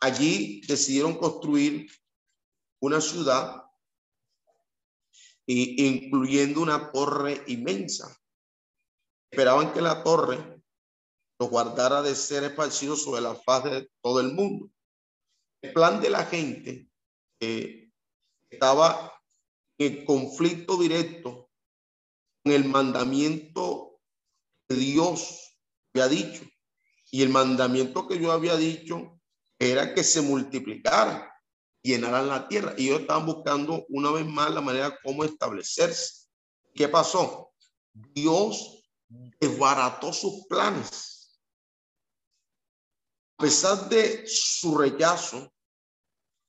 allí 0.00 0.62
decidieron 0.66 1.14
construir 1.14 1.86
una 2.80 3.00
ciudad 3.00 3.62
incluyendo 5.46 6.62
una 6.62 6.90
torre 6.90 7.42
inmensa. 7.48 8.16
Esperaban 9.30 9.72
que 9.72 9.82
la 9.82 10.02
torre 10.02 10.53
lo 11.38 11.46
guardara 11.48 12.02
de 12.02 12.14
ser 12.14 12.44
esparcido 12.44 12.96
sobre 12.96 13.20
la 13.20 13.34
faz 13.34 13.64
de 13.64 13.90
todo 14.00 14.20
el 14.20 14.32
mundo. 14.32 14.70
El 15.62 15.72
plan 15.72 16.00
de 16.00 16.10
la 16.10 16.24
gente 16.24 16.88
eh, 17.40 17.90
estaba 18.50 19.12
en 19.78 20.04
conflicto 20.04 20.76
directo 20.76 21.50
con 22.42 22.52
el 22.52 22.64
mandamiento 22.64 24.00
que 24.68 24.76
Dios 24.76 25.58
había 25.92 26.08
dicho. 26.08 26.44
Y 27.10 27.22
el 27.22 27.28
mandamiento 27.28 28.06
que 28.06 28.18
yo 28.20 28.32
había 28.32 28.56
dicho 28.56 29.20
era 29.58 29.94
que 29.94 30.02
se 30.04 30.20
multiplicara, 30.20 31.32
llenaran 31.82 32.28
la 32.28 32.48
tierra. 32.48 32.74
Y 32.76 32.88
ellos 32.88 33.02
estaban 33.02 33.26
buscando 33.26 33.84
una 33.88 34.10
vez 34.10 34.26
más 34.26 34.52
la 34.52 34.60
manera 34.60 34.96
como 35.02 35.24
establecerse. 35.24 36.28
¿Qué 36.74 36.88
pasó? 36.88 37.52
Dios 37.92 38.84
desbarató 39.40 40.12
sus 40.12 40.46
planes 40.48 41.13
a 43.36 43.42
pesar 43.42 43.88
de 43.88 44.26
su 44.26 44.78
rechazo 44.78 45.52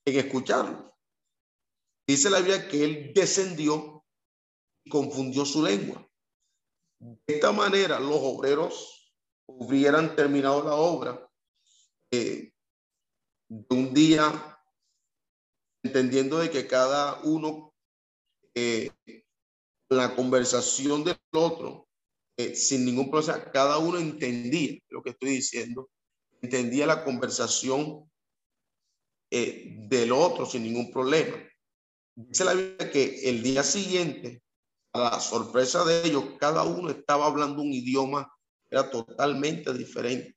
en 0.04 0.18
escucharlo. 0.18 0.96
Dice 2.06 2.30
la 2.30 2.38
Biblia 2.38 2.68
que 2.68 2.84
él 2.84 3.12
descendió 3.12 4.04
y 4.84 4.90
confundió 4.90 5.44
su 5.44 5.64
lengua. 5.64 6.08
De 7.00 7.34
esta 7.34 7.50
manera, 7.52 7.98
los 7.98 8.18
obreros 8.20 9.12
hubieran 9.46 10.14
terminado 10.14 10.62
la 10.62 10.74
obra 10.74 11.28
eh, 12.12 12.52
de 13.48 13.76
un 13.76 13.92
día, 13.92 14.60
entendiendo 15.82 16.38
de 16.38 16.50
que 16.50 16.66
cada 16.66 17.20
uno, 17.22 17.74
eh, 18.54 18.90
la 19.90 20.14
conversación 20.14 21.04
del 21.04 21.18
otro, 21.32 21.88
eh, 22.38 22.54
sin 22.54 22.84
ningún 22.84 23.10
problema, 23.10 23.50
cada 23.50 23.78
uno 23.78 23.98
entendía 23.98 24.78
lo 24.88 25.02
que 25.02 25.10
estoy 25.10 25.30
diciendo 25.30 25.90
entendía 26.42 26.86
la 26.86 27.04
conversación 27.04 28.10
eh, 29.30 29.74
del 29.88 30.12
otro 30.12 30.46
sin 30.46 30.62
ningún 30.62 30.90
problema. 30.90 31.36
Dice 32.14 32.44
la 32.44 32.54
Biblia 32.54 32.90
que 32.90 33.28
el 33.28 33.42
día 33.42 33.62
siguiente, 33.62 34.42
a 34.92 34.98
la 35.00 35.20
sorpresa 35.20 35.84
de 35.84 36.06
ellos, 36.06 36.24
cada 36.38 36.62
uno 36.62 36.90
estaba 36.90 37.26
hablando 37.26 37.62
un 37.62 37.72
idioma 37.72 38.32
era 38.70 38.90
totalmente 38.90 39.72
diferente. 39.72 40.34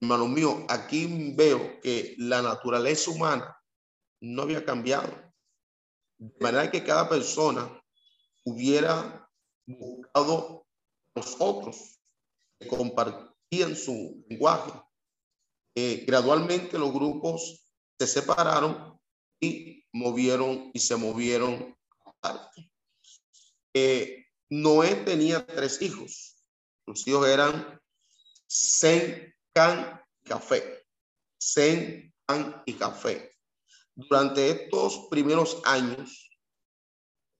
Hermano 0.00 0.28
mío, 0.28 0.66
aquí 0.68 1.32
veo 1.34 1.80
que 1.80 2.14
la 2.18 2.42
naturaleza 2.42 3.10
humana 3.10 3.56
no 4.20 4.42
había 4.42 4.64
cambiado. 4.64 5.08
De 6.18 6.34
manera 6.40 6.70
que 6.70 6.84
cada 6.84 7.08
persona 7.08 7.80
hubiera 8.44 9.28
buscado 9.66 10.66
los 11.14 11.36
otros, 11.38 12.00
compartir 12.68 13.35
en 13.50 13.76
su 13.76 14.24
lenguaje. 14.28 14.72
Eh, 15.74 16.04
gradualmente 16.06 16.78
los 16.78 16.92
grupos 16.92 17.66
se 17.98 18.06
separaron 18.06 18.98
y 19.40 19.84
movieron 19.92 20.70
y 20.72 20.78
se 20.78 20.96
movieron 20.96 21.76
aparte. 22.04 22.70
Eh, 23.74 24.26
Noé 24.50 24.94
tenía 24.96 25.44
tres 25.46 25.80
hijos. 25.82 26.42
Sus 26.86 27.06
hijos 27.06 27.28
eran 27.28 27.80
Sen, 28.46 29.34
Can 29.52 30.00
y 30.24 30.28
Café. 30.28 30.86
Sen, 31.38 32.14
Can 32.26 32.62
y 32.64 32.74
Café. 32.74 33.36
Durante 33.94 34.50
estos 34.50 35.08
primeros 35.10 35.60
años, 35.64 36.30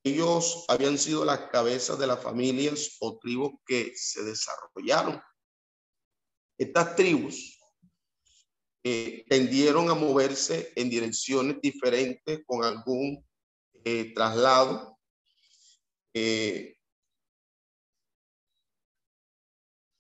ellos 0.04 0.64
habían 0.68 0.98
sido 0.98 1.24
las 1.24 1.50
cabezas 1.50 1.98
de 1.98 2.06
las 2.06 2.22
familias 2.22 2.96
o 3.00 3.18
tribus 3.18 3.52
que 3.66 3.92
se 3.96 4.22
desarrollaron 4.22 5.20
estas 6.58 6.96
tribus 6.96 7.56
eh, 8.88 9.24
tendieron 9.28 9.90
a 9.90 9.94
moverse 9.94 10.72
en 10.76 10.88
direcciones 10.88 11.60
diferentes 11.60 12.44
con 12.46 12.64
algún 12.64 13.26
eh, 13.84 14.14
traslado. 14.14 14.96
Eh, 16.14 16.78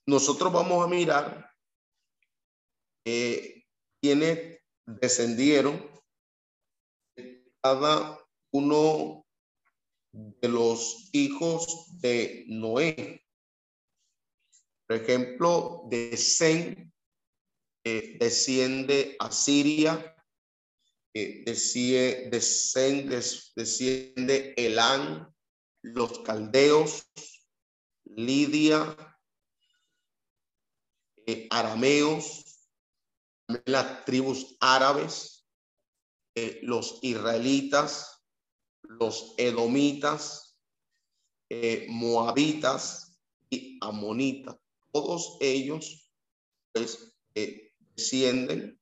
nosotros 0.06 0.52
vamos 0.52 0.84
a 0.84 0.88
mirar 0.88 1.52
quienes 4.00 4.60
descendieron 4.86 5.84
cada 7.60 8.18
uno 8.52 9.26
de 10.12 10.48
los 10.48 11.10
hijos 11.12 12.00
de 12.00 12.44
Noé. 12.46 13.25
Por 14.86 14.96
ejemplo, 14.96 15.82
de 15.90 16.16
Zen 16.16 16.92
desciende 17.84 19.16
a 19.18 19.30
Siria, 19.30 20.16
desciende, 21.12 22.30
desciende 23.54 24.54
Elán, 24.56 25.32
los 25.82 26.20
caldeos, 26.20 27.06
Lidia, 28.04 28.96
eh, 31.26 31.48
arameos, 31.50 32.44
las 33.64 34.04
tribus 34.04 34.56
árabes, 34.60 35.46
eh, 36.34 36.60
los 36.62 36.98
israelitas, 37.02 38.22
los 38.82 39.34
edomitas, 39.36 40.58
eh, 41.50 41.86
moabitas 41.88 43.18
y 43.50 43.78
amonitas. 43.80 44.56
Todos 44.96 45.36
ellos 45.40 46.10
pues, 46.72 47.14
descienden 47.34 48.80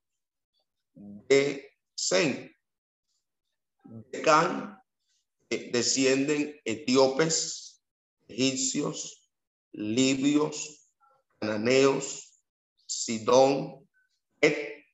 de 0.95 1.69
Zen. 1.99 2.57
De 4.12 4.23
Can 4.23 4.81
descienden 5.51 6.61
etíopes, 6.65 7.85
egipcios, 8.29 9.29
libios, 9.73 10.89
cananeos, 11.41 12.41
Sidón, 12.87 13.85
Et, 14.41 14.85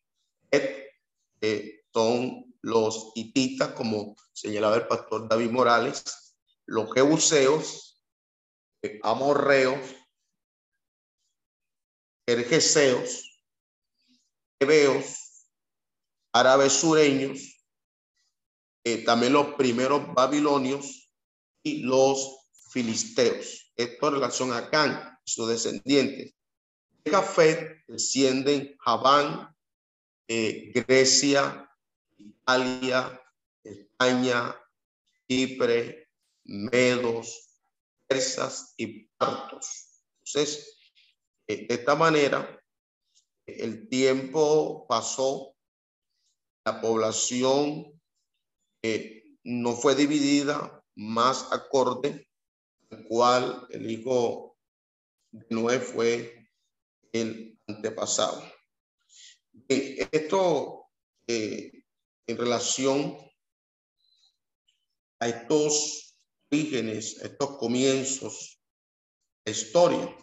Et, 0.51 1.85
son 1.93 2.55
los 2.62 3.12
hititas, 3.14 3.73
como 3.75 4.16
señalaba 4.33 4.77
el 4.77 4.87
pastor 4.87 5.29
David 5.29 5.51
Morales, 5.51 6.03
los 6.64 6.91
jebuseos, 6.95 8.03
eh, 8.81 8.99
amorreos, 9.03 9.81
ergeseos, 12.33 13.43
hebeos, 14.59 15.47
árabes 16.33 16.72
sureños, 16.72 17.61
eh, 18.85 19.05
también 19.05 19.33
los 19.33 19.55
primeros 19.55 20.14
babilonios 20.14 21.12
y 21.62 21.83
los 21.83 22.39
filisteos. 22.70 23.72
Esto 23.76 24.09
en 24.09 24.14
relación 24.14 24.53
a 24.53 24.70
Can, 24.70 25.18
sus 25.24 25.49
descendientes. 25.49 26.35
Café 27.05 27.83
descienden 27.89 28.76
Javán, 28.78 29.55
eh, 30.28 30.70
Grecia, 30.74 31.68
Italia, 32.16 33.20
España, 33.64 34.55
Chipre, 35.28 36.09
Medos, 36.45 37.51
persas 38.07 38.74
y 38.76 39.05
partos. 39.16 40.03
Entonces, 40.24 40.80
de 41.57 41.75
esta 41.75 41.95
manera, 41.95 42.63
el 43.47 43.89
tiempo 43.89 44.87
pasó, 44.89 45.55
la 46.65 46.81
población 46.81 48.01
eh, 48.83 49.25
no 49.45 49.73
fue 49.73 49.95
dividida 49.95 50.85
más 50.95 51.53
acorde, 51.53 52.29
al 52.91 53.05
cual 53.05 53.67
el 53.71 53.91
hijo 53.91 54.57
de 55.31 55.47
Noé 55.51 55.81
fue 55.81 56.49
el 57.13 57.59
antepasado. 57.67 58.43
esto 59.69 60.87
eh, 61.27 61.85
en 62.27 62.37
relación 62.37 63.17
a 65.21 65.29
estos 65.29 66.17
orígenes, 66.51 67.19
estos 67.21 67.57
comienzos 67.59 68.61
de 69.45 69.53
historia. 69.53 70.17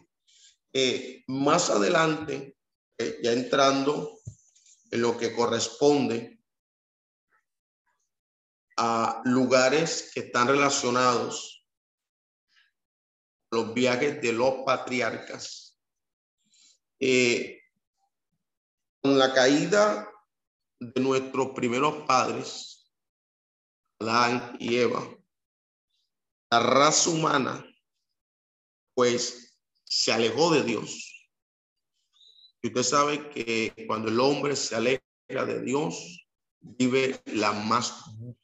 Eh, 0.74 1.24
más 1.28 1.70
adelante, 1.70 2.58
eh, 2.98 3.20
ya 3.24 3.32
entrando 3.32 4.20
en 4.92 5.02
lo 5.02 5.18
que 5.18 5.36
corresponde 5.36 6.40
a 8.78 9.22
lugares 9.26 10.12
que 10.14 10.22
están 10.22 10.48
relacionados 10.48 11.66
los 13.52 13.74
viajes 13.74 14.22
de 14.22 14.34
los 14.34 14.66
patriarcas, 14.66 15.80
eh, 17.00 17.62
con 19.02 19.18
la 19.18 19.34
caída 19.34 20.12
de 20.80 21.02
nuestros 21.02 21.52
primeros 21.56 22.06
padres, 22.06 22.92
Adán 24.00 24.58
y 24.60 24.78
Eva, 24.78 25.08
la 26.52 26.60
raza 26.60 27.10
humana, 27.10 27.66
pues 28.94 29.47
se 29.88 30.12
alejó 30.12 30.52
de 30.52 30.64
Dios. 30.64 31.30
Y 32.62 32.68
usted 32.68 32.84
sabe 32.84 33.30
que 33.30 33.86
cuando 33.88 34.10
el 34.10 34.20
hombre 34.20 34.56
se 34.56 34.76
aleja 34.76 35.02
de 35.30 35.62
Dios, 35.62 36.28
vive 36.60 37.22
las 37.26 37.66
más 37.66 37.94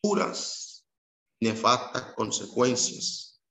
duras, 0.02 0.86
nefastas 1.42 2.14
consecuencias. 2.14 3.42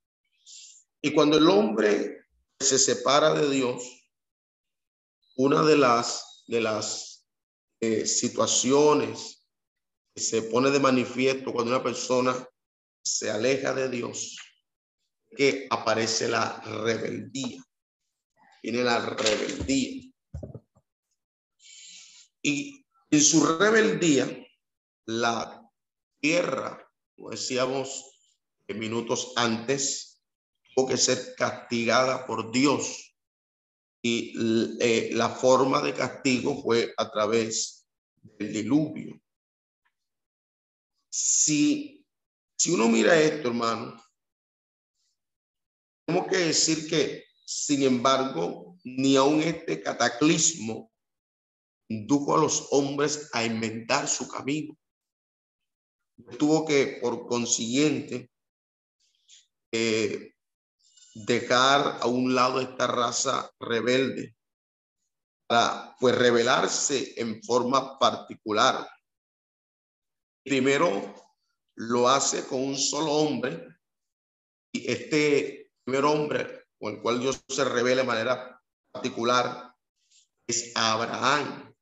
Y 1.02 1.12
cuando 1.12 1.36
el 1.36 1.48
hombre 1.48 2.26
se 2.60 2.78
separa 2.78 3.34
de 3.34 3.50
Dios, 3.50 3.82
una 5.36 5.62
de 5.62 5.76
las, 5.76 6.44
de 6.46 6.60
las 6.60 7.26
eh, 7.80 8.06
situaciones 8.06 9.48
que 10.14 10.22
se 10.22 10.42
pone 10.42 10.70
de 10.70 10.78
manifiesto 10.78 11.52
cuando 11.52 11.74
una 11.74 11.82
persona 11.82 12.48
se 13.02 13.30
aleja 13.30 13.74
de 13.74 13.88
Dios, 13.88 14.36
que 15.36 15.66
aparece 15.70 16.28
la 16.28 16.60
rebeldía. 16.60 17.62
Tiene 18.62 18.82
la 18.82 19.00
rebeldía. 19.00 20.10
Y 22.40 22.86
en 23.10 23.20
su 23.20 23.44
rebeldía, 23.44 24.46
la 25.04 25.70
tierra, 26.20 26.90
como 27.14 27.30
decíamos 27.30 28.12
minutos 28.74 29.32
antes, 29.36 30.22
tuvo 30.74 30.88
que 30.88 30.96
ser 30.96 31.34
castigada 31.36 32.26
por 32.26 32.52
Dios 32.52 33.14
y 34.02 34.34
eh, 34.80 35.10
la 35.12 35.28
forma 35.28 35.80
de 35.80 35.94
castigo 35.94 36.60
fue 36.62 36.92
a 36.96 37.10
través 37.10 37.86
del 38.16 38.52
diluvio. 38.52 39.20
Si, 41.08 42.04
si 42.56 42.70
uno 42.72 42.88
mira 42.88 43.20
esto, 43.20 43.48
hermano, 43.48 44.02
tenemos 46.04 46.28
que 46.28 46.38
decir 46.38 46.88
que, 46.88 47.21
sin 47.44 47.82
embargo, 47.82 48.78
ni 48.84 49.16
aun 49.16 49.42
este 49.42 49.82
cataclismo 49.82 50.90
indujo 51.88 52.34
a 52.34 52.40
los 52.40 52.68
hombres 52.70 53.30
a 53.32 53.44
inventar 53.44 54.08
su 54.08 54.28
camino. 54.28 54.76
Tuvo 56.38 56.64
que, 56.64 56.98
por 57.02 57.26
consiguiente, 57.26 58.30
eh, 59.72 60.34
dejar 61.14 61.98
a 62.00 62.06
un 62.06 62.34
lado 62.34 62.60
esta 62.60 62.86
raza 62.86 63.50
rebelde 63.58 64.34
para 65.46 65.94
pues 66.00 66.16
rebelarse 66.16 67.14
en 67.20 67.42
forma 67.42 67.98
particular. 67.98 68.88
Primero 70.42 71.14
lo 71.74 72.08
hace 72.08 72.46
con 72.46 72.62
un 72.62 72.78
solo 72.78 73.12
hombre 73.12 73.66
y 74.72 74.90
este 74.90 75.72
primer 75.84 76.04
hombre 76.04 76.61
con 76.82 76.96
el 76.96 77.00
cual 77.00 77.20
Dios 77.20 77.40
se 77.48 77.64
revela 77.64 78.02
de 78.02 78.08
manera 78.08 78.60
particular 78.90 79.72
es 80.48 80.72
Abraham. 80.74 81.72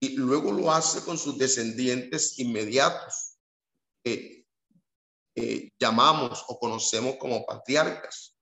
Y 0.00 0.10
luego 0.10 0.52
lo 0.52 0.70
hace 0.70 1.04
con 1.04 1.18
sus 1.18 1.36
descendientes 1.36 2.38
inmediatos, 2.38 3.38
que 4.04 4.46
llamamos 5.80 6.44
o 6.46 6.60
conocemos 6.60 7.16
como 7.16 7.44
patriarcas. 7.44 8.36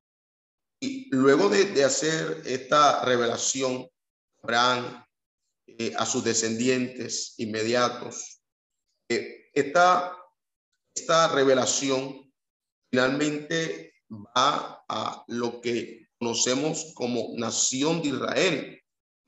Y 0.78 1.08
luego 1.14 1.48
de, 1.48 1.82
hacer 1.82 2.42
esta 2.44 3.02
revelación, 3.06 3.88
Abraham 4.42 5.06
eh, 5.66 5.94
a 5.96 6.04
sus 6.04 6.22
descendientes 6.22 7.32
inmediatos, 7.38 8.42
eh, 9.08 9.48
esta, 9.54 10.18
esta 10.94 11.28
revelación 11.28 12.30
finalmente 12.90 13.94
va 14.10 14.81
a 14.92 15.24
lo 15.28 15.60
que 15.62 16.06
conocemos 16.18 16.92
como 16.94 17.30
nación 17.36 18.02
de 18.02 18.08
Israel 18.10 18.82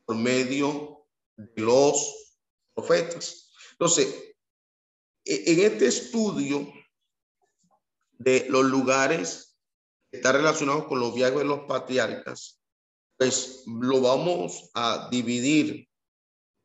por 0.05 0.17
medio 0.17 1.07
de 1.37 1.63
los 1.63 2.37
profetas. 2.75 3.51
Entonces, 3.73 4.15
e, 5.25 5.53
en 5.53 5.61
este 5.61 5.87
estudio 5.87 6.71
de 8.13 8.47
los 8.51 8.65
lugares 8.67 9.59
está 10.13 10.33
relacionado 10.33 10.87
con 10.87 11.01
los 11.01 11.15
viajes 11.15 11.39
de 11.39 11.45
los 11.45 11.61
patriarcas, 11.61 12.61
pues 13.17 13.65
lo 13.67 14.03
vamos 14.03 14.71
a 14.75 15.09
dividir 15.11 15.89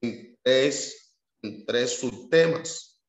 en 0.01 0.37
tres, 0.43 1.15
en 1.41 1.65
tres 1.65 1.99
subtemas 1.99 3.01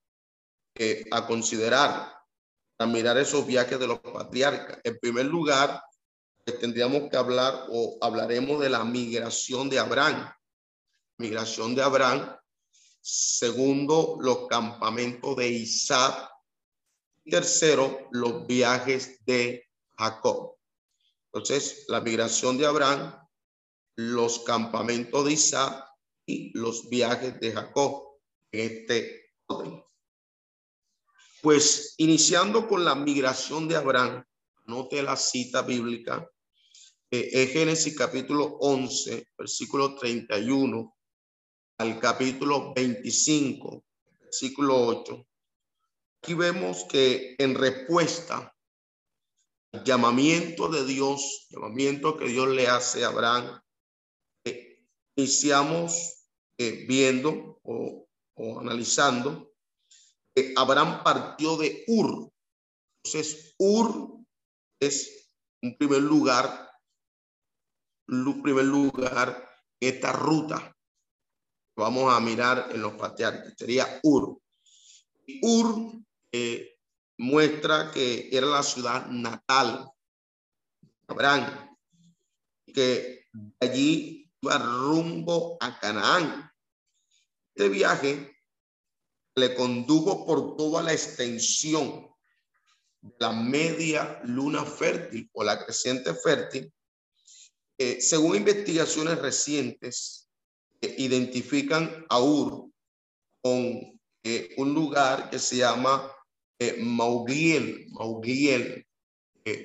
que 0.73 1.05
a 1.11 1.27
considerar 1.27 2.20
para 2.81 2.91
mirar 2.91 3.19
esos 3.19 3.47
viajes 3.47 3.79
de 3.79 3.87
los 3.87 3.99
patriarcas. 4.01 4.79
En 4.85 4.99
primer 4.99 5.27
lugar, 5.27 5.83
pues 6.43 6.59
tendríamos 6.61 7.11
que 7.11 7.17
hablar 7.19 7.67
o 7.69 7.99
hablaremos 8.01 8.59
de 8.59 8.71
la 8.71 8.85
migración 8.85 9.69
de 9.69 9.79
Abraham. 9.79 10.33
Migración 11.19 11.75
de 11.75 11.83
Abraham 11.83 12.35
Segundo, 13.03 14.17
los 14.19 14.49
campamentos 14.49 15.37
de 15.37 15.49
Isaac. 15.49 16.31
Tercero, 17.23 18.09
los 18.13 18.47
viajes 18.47 19.23
de 19.27 19.63
Jacob. 19.99 20.57
Entonces, 21.35 21.85
la 21.89 22.01
migración 22.01 22.57
de 22.57 22.65
Abraham, 22.65 23.15
los 23.97 24.39
campamentos 24.39 25.27
de 25.27 25.33
Isaac 25.33 25.85
y 26.25 26.59
los 26.59 26.89
viajes 26.89 27.39
de 27.41 27.53
Jacob 27.53 28.21
en 28.53 28.71
este 28.71 29.35
orden. 29.49 29.85
Pues 31.43 31.95
iniciando 31.97 32.69
con 32.69 32.85
la 32.85 32.95
migración 32.95 33.67
de 33.67 33.77
Abraham, 33.77 34.23
note 34.67 35.03
la 35.03 35.17
cita 35.17 35.63
bíblica, 35.63 36.31
eh, 37.11 37.47
Génesis 37.47 37.97
capítulo 37.97 38.59
11, 38.61 39.27
versículo 39.39 39.95
31 39.95 40.95
al 41.79 41.99
capítulo 41.99 42.75
25, 42.75 43.83
versículo 44.21 44.87
8. 44.87 45.27
Aquí 46.23 46.35
vemos 46.35 46.85
que 46.85 47.37
en 47.39 47.55
respuesta 47.55 48.55
al 49.73 49.83
llamamiento 49.83 50.69
de 50.69 50.85
Dios, 50.85 51.47
llamamiento 51.49 52.19
que 52.19 52.29
Dios 52.29 52.49
le 52.49 52.69
hace 52.69 53.03
a 53.03 53.09
Abraham, 53.09 53.63
eh, 54.45 54.85
iniciamos 55.17 56.27
eh, 56.59 56.85
viendo 56.87 57.61
o, 57.63 58.07
o 58.35 58.61
analizando 58.61 59.50
que 60.35 60.55
Abraham 60.57 61.03
partió 61.03 61.57
de 61.57 61.85
Ur. 61.87 62.31
Entonces, 63.05 63.55
Ur 63.59 64.19
es 64.81 65.31
un 65.63 65.77
primer 65.77 66.03
lugar 66.03 66.71
primer 68.43 68.65
lugar 68.65 69.49
esta 69.79 70.13
ruta. 70.13 70.77
Vamos 71.77 72.13
a 72.13 72.21
mirar 72.21 72.69
en 72.73 72.83
los 72.83 72.95
patriarcas. 72.95 73.55
Sería 73.57 74.01
Ur. 74.03 74.41
Ur 75.43 75.93
eh, 76.33 76.77
muestra 77.19 77.91
que 77.93 78.29
era 78.33 78.47
la 78.47 78.63
ciudad 78.63 79.07
natal 79.07 79.89
de 80.81 80.89
Abraham, 81.07 81.77
que 82.75 83.27
allí 83.61 84.31
iba 84.43 84.59
rumbo 84.59 85.57
a 85.61 85.79
Canaán. 85.79 86.51
Este 87.55 87.69
viaje 87.69 88.30
le 89.37 89.55
condujo 89.55 90.27
por 90.27 90.57
toda 90.57 90.83
la 90.83 90.93
extensión 90.93 92.09
de 93.01 93.15
la 93.19 93.33
media 93.33 94.21
luna 94.25 94.65
fértil 94.65 95.29
o 95.33 95.45
la 95.45 95.65
creciente 95.65 96.15
fértil 96.15 96.73
eh, 97.83 97.99
según 97.99 98.37
investigaciones 98.37 99.19
recientes, 99.21 100.29
eh, 100.83 100.97
identifican 100.99 102.05
a 102.11 102.21
Ur 102.21 102.71
con 103.41 103.99
eh, 104.23 104.55
un 104.59 104.75
lugar 104.75 105.31
que 105.31 105.39
se 105.39 105.57
llama 105.57 106.13
Maugliel. 106.77 107.87
Maugliel. 107.93 108.87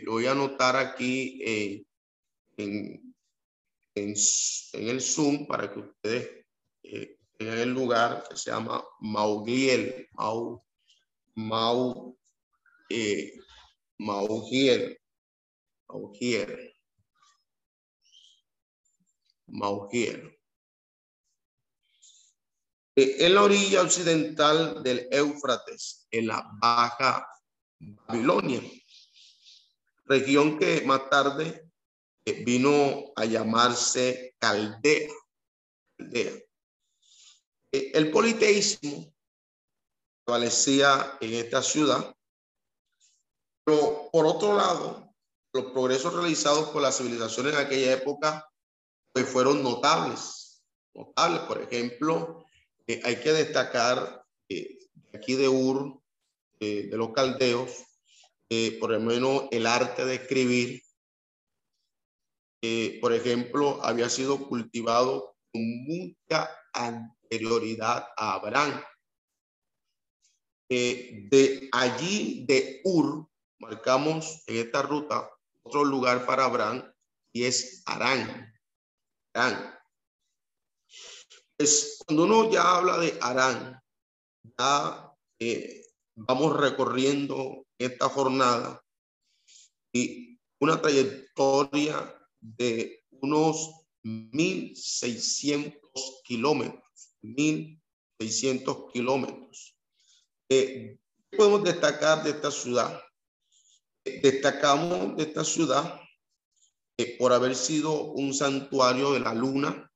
lo 0.03 0.13
voy 0.13 0.27
a 0.27 0.31
anotar 0.31 0.77
aquí 0.77 1.41
en, 1.43 3.13
en, 3.95 4.15
el 4.71 5.01
Zoom 5.01 5.45
para 5.45 5.73
que 5.73 5.79
ustedes 5.79 6.45
tengan 7.37 7.59
el 7.59 7.69
lugar 7.71 8.25
que 8.29 8.37
se 8.37 8.51
llama 8.51 8.83
Maugliel. 8.99 10.07
Mau, 10.13 10.63
Mau, 11.35 12.17
Maugiel. 13.97 14.97
Maugiel. 15.87 16.73
Maugier. 19.47 20.39
En 22.97 23.33
la 23.35 23.43
orilla 23.43 23.81
occidental 23.81 24.81
del 24.81 25.07
Éufrates, 25.11 26.07
en 26.11 26.27
la 26.27 26.49
Baja 26.61 27.27
Babilonia, 27.79 28.61
región 30.05 30.57
que 30.57 30.81
más 30.85 31.09
tarde 31.09 31.69
eh, 32.23 32.43
vino 32.45 33.11
a 33.17 33.25
llamarse 33.25 34.35
Caldea. 34.39 35.09
Caldea. 35.97 36.44
Eh, 37.75 37.91
el 37.93 38.09
politeísmo 38.09 39.13
prevalecía 40.23 41.17
en 41.19 41.33
esta 41.33 41.61
ciudad, 41.61 42.15
pero 43.65 44.09
por 44.11 44.25
otro 44.25 44.55
lado, 44.55 45.13
los 45.53 45.71
progresos 45.71 46.13
realizados 46.13 46.69
por 46.69 46.81
las 46.81 46.97
civilizaciones 46.97 47.53
en 47.53 47.59
aquella 47.59 47.93
época 47.93 48.49
fueron 49.23 49.63
notables. 49.63 50.63
Notables, 50.93 51.41
por 51.41 51.61
ejemplo, 51.61 52.45
eh, 52.87 53.01
hay 53.03 53.17
que 53.17 53.31
destacar 53.31 54.25
eh, 54.49 54.77
aquí 55.13 55.35
de 55.35 55.47
Ur, 55.47 56.01
eh, 56.59 56.87
de 56.87 56.97
los 56.97 57.11
caldeos, 57.11 57.71
por 58.79 58.91
lo 58.91 58.99
menos 59.01 59.49
el 59.51 59.67
arte 59.67 60.05
de 60.05 60.15
escribir, 60.15 60.81
por 63.01 63.11
ejemplo, 63.11 63.83
había 63.83 64.09
sido 64.09 64.47
cultivado 64.47 65.34
mucha 65.55 66.49
anterioridad 66.73 68.07
a 68.17 68.33
Abraham. 68.33 68.81
de 70.69 71.69
allí, 71.71 72.45
de 72.47 72.81
Ur, 72.83 73.27
marcamos 73.59 74.43
en 74.47 74.57
esta 74.57 74.81
ruta 74.81 75.29
otro 75.65 75.83
lugar 75.83 76.25
para 76.25 76.45
Abraham 76.45 76.91
y 77.33 77.43
es 77.43 77.81
Arán. 77.85 78.53
Arán. 79.33 79.75
Pues 81.57 81.97
cuando 82.05 82.23
uno 82.23 82.51
ya 82.51 82.77
habla 82.77 82.97
de 82.97 83.17
Arán, 83.21 83.81
ya 84.57 85.11
eh, 85.39 85.85
vamos 86.15 86.55
recorriendo 86.55 87.65
esta 87.77 88.09
jornada 88.09 88.81
y 89.91 90.39
una 90.59 90.81
trayectoria 90.81 92.15
de 92.39 93.03
unos 93.21 93.84
1.600 94.05 95.73
kilómetros, 96.23 97.15
1.600 97.21 98.91
kilómetros. 98.93 99.77
Eh, 100.49 100.97
¿Qué 101.29 101.37
podemos 101.37 101.63
destacar 101.63 102.23
de 102.23 102.29
esta 102.29 102.51
ciudad? 102.51 103.01
Eh, 104.05 104.21
destacamos 104.21 105.17
de 105.17 105.23
esta 105.23 105.43
ciudad 105.43 105.99
por 107.19 107.33
haber 107.33 107.55
sido 107.55 108.13
un 108.13 108.33
santuario 108.33 109.11
de 109.13 109.19
la 109.19 109.33
luna 109.33 109.91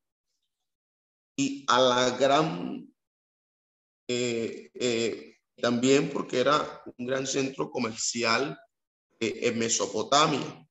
y 1.38 1.64
a 1.70 1.80
la 1.80 2.10
gran, 2.18 2.94
eh, 4.08 4.70
eh, 4.74 5.38
también 5.56 6.10
porque 6.10 6.40
era 6.40 6.84
un 6.98 7.06
gran 7.06 7.26
centro 7.26 7.72
comercial 7.72 8.60
eh, 9.20 9.40
en 9.44 9.58
Mesopotamia. 9.58 10.68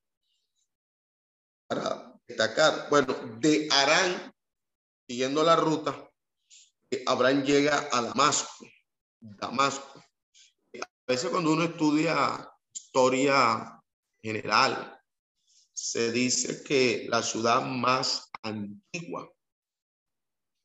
Para 1.66 2.07
destacar, 2.28 2.88
bueno, 2.90 3.14
de 3.40 3.68
Arán, 3.70 4.32
siguiendo 5.08 5.42
la 5.42 5.56
ruta, 5.56 6.08
Abraham 7.06 7.42
llega 7.42 7.88
a 7.90 8.02
Damasco. 8.02 8.66
Damasco. 9.20 10.04
A 10.80 11.12
veces 11.12 11.30
cuando 11.30 11.52
uno 11.52 11.64
estudia 11.64 12.48
historia 12.72 13.82
general, 14.22 14.94
se 15.72 16.12
dice 16.12 16.62
que 16.62 17.06
la 17.08 17.22
ciudad 17.22 17.62
más 17.62 18.30
antigua, 18.42 19.32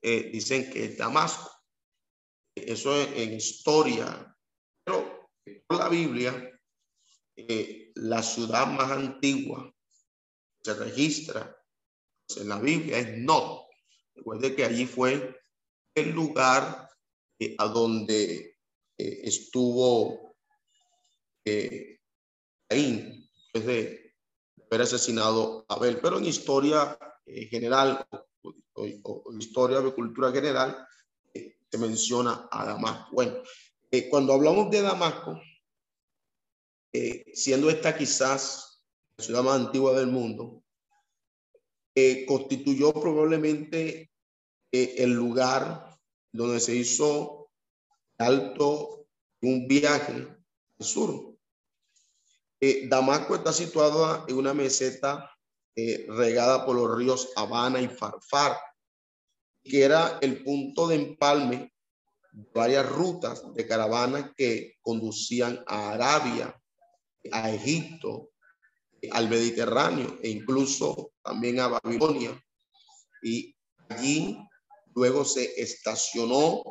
eh, 0.01 0.29
dicen 0.31 0.69
que 0.69 0.85
es 0.85 0.97
Damasco. 0.97 1.49
Eso 2.55 2.95
es 2.95 3.07
en 3.15 3.33
historia, 3.33 4.35
pero 4.83 5.29
por 5.67 5.79
la 5.79 5.89
Biblia, 5.89 6.51
eh, 7.35 7.91
la 7.95 8.21
ciudad 8.21 8.67
más 8.67 8.91
antigua 8.91 9.72
se 10.63 10.73
registra 10.73 11.55
en 12.37 12.49
la 12.49 12.59
Biblia 12.59 12.99
es 12.99 13.17
No. 13.17 13.67
Recuerde 14.15 14.55
que 14.55 14.63
allí 14.63 14.85
fue 14.85 15.35
el 15.95 16.11
lugar 16.11 16.89
eh, 17.39 17.55
a 17.57 17.67
donde 17.67 18.57
estuvo 18.97 20.35
ahí, 22.69 23.29
desde 23.53 24.03
haber 24.73 24.81
asesinado 24.81 25.65
a 25.67 25.75
Abel. 25.75 25.99
Pero 26.01 26.17
en 26.17 26.25
historia 26.25 26.97
eh, 27.25 27.45
general 27.45 28.05
o, 28.73 29.33
historia 29.37 29.81
de 29.81 29.93
cultura 29.93 30.31
general 30.31 30.87
eh, 31.33 31.57
se 31.69 31.77
menciona 31.77 32.47
a 32.51 32.65
Damasco. 32.65 33.09
Bueno, 33.13 33.37
eh, 33.91 34.09
cuando 34.09 34.33
hablamos 34.33 34.71
de 34.71 34.81
Damasco, 34.81 35.39
siendo 37.33 37.71
esta 37.71 37.97
quizás 37.97 38.72
la 39.17 39.23
ciudad 39.23 39.43
más 39.43 39.59
antigua 39.59 39.93
del 39.93 40.07
mundo, 40.07 40.63
constituyó 42.27 42.91
probablemente 42.91 44.11
el 44.71 45.11
lugar 45.11 45.95
donde 46.31 46.59
se 46.59 46.75
hizo 46.75 47.51
alto 48.17 49.05
un 49.41 49.67
viaje 49.67 50.13
al 50.13 50.85
sur. 50.85 51.35
Eh, 52.59 52.87
Damasco 52.87 53.35
está 53.35 53.51
situada 53.51 54.25
en 54.27 54.37
una 54.37 54.53
meseta 54.53 55.29
eh, 55.75 56.05
regada 56.07 56.65
por 56.65 56.75
los 56.75 56.97
ríos 56.97 57.29
Habana 57.35 57.81
y 57.81 57.87
Farfar, 57.87 58.57
que 59.63 59.83
era 59.83 60.17
el 60.21 60.43
punto 60.43 60.87
de 60.87 60.95
empalme 60.95 61.73
varias 62.53 62.89
rutas 62.89 63.53
de 63.53 63.67
caravanas 63.67 64.31
que 64.35 64.77
conducían 64.81 65.63
a 65.67 65.91
Arabia, 65.91 66.59
a 67.31 67.51
Egipto, 67.51 68.31
al 69.11 69.29
Mediterráneo 69.29 70.19
e 70.21 70.29
incluso 70.29 71.11
también 71.23 71.59
a 71.59 71.67
Babilonia. 71.67 72.39
Y 73.21 73.55
allí 73.89 74.37
luego 74.95 75.25
se 75.25 75.61
estacionó 75.61 76.63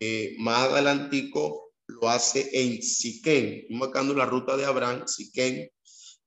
eh, 0.00 0.36
más 0.38 0.68
adelantico, 0.68 1.72
lo 1.86 2.08
hace 2.08 2.48
en 2.52 2.82
Siquén, 2.82 3.66
marcando 3.70 4.14
la 4.14 4.26
ruta 4.26 4.56
de 4.56 4.64
Abraham, 4.64 5.06
Siquén. 5.06 5.68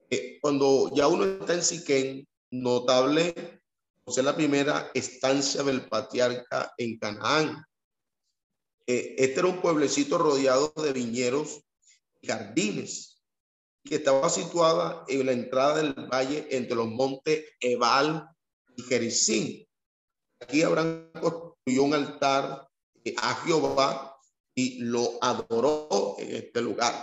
Eh, 0.09 0.39
cuando 0.41 0.91
ya 0.93 1.07
uno 1.07 1.25
está 1.25 1.53
en 1.53 1.63
Siquén, 1.63 2.27
notable, 2.51 3.61
o 4.03 4.11
sea, 4.11 4.23
la 4.23 4.35
primera 4.35 4.91
estancia 4.93 5.63
del 5.63 5.87
patriarca 5.87 6.73
en 6.77 6.97
Canaán. 6.97 7.63
Eh, 8.87 9.15
este 9.17 9.39
era 9.39 9.47
un 9.47 9.61
pueblecito 9.61 10.17
rodeado 10.17 10.73
de 10.75 10.91
viñeros 10.91 11.61
y 12.19 12.27
jardines, 12.27 13.10
que 13.83 13.95
estaba 13.95 14.29
situada 14.29 15.03
en 15.07 15.25
la 15.25 15.31
entrada 15.31 15.81
del 15.81 15.93
valle 15.93 16.47
entre 16.51 16.75
los 16.75 16.87
montes 16.87 17.45
Ebal 17.59 18.27
y 18.75 18.83
Jericín. 18.83 19.67
Aquí 20.39 20.61
Abraham 20.61 21.11
construyó 21.19 21.83
un 21.83 21.93
altar 21.93 22.67
a 23.17 23.35
Jehová 23.45 24.17
y 24.55 24.79
lo 24.79 25.17
adoró 25.21 26.15
en 26.19 26.35
este 26.35 26.61
lugar. 26.61 26.93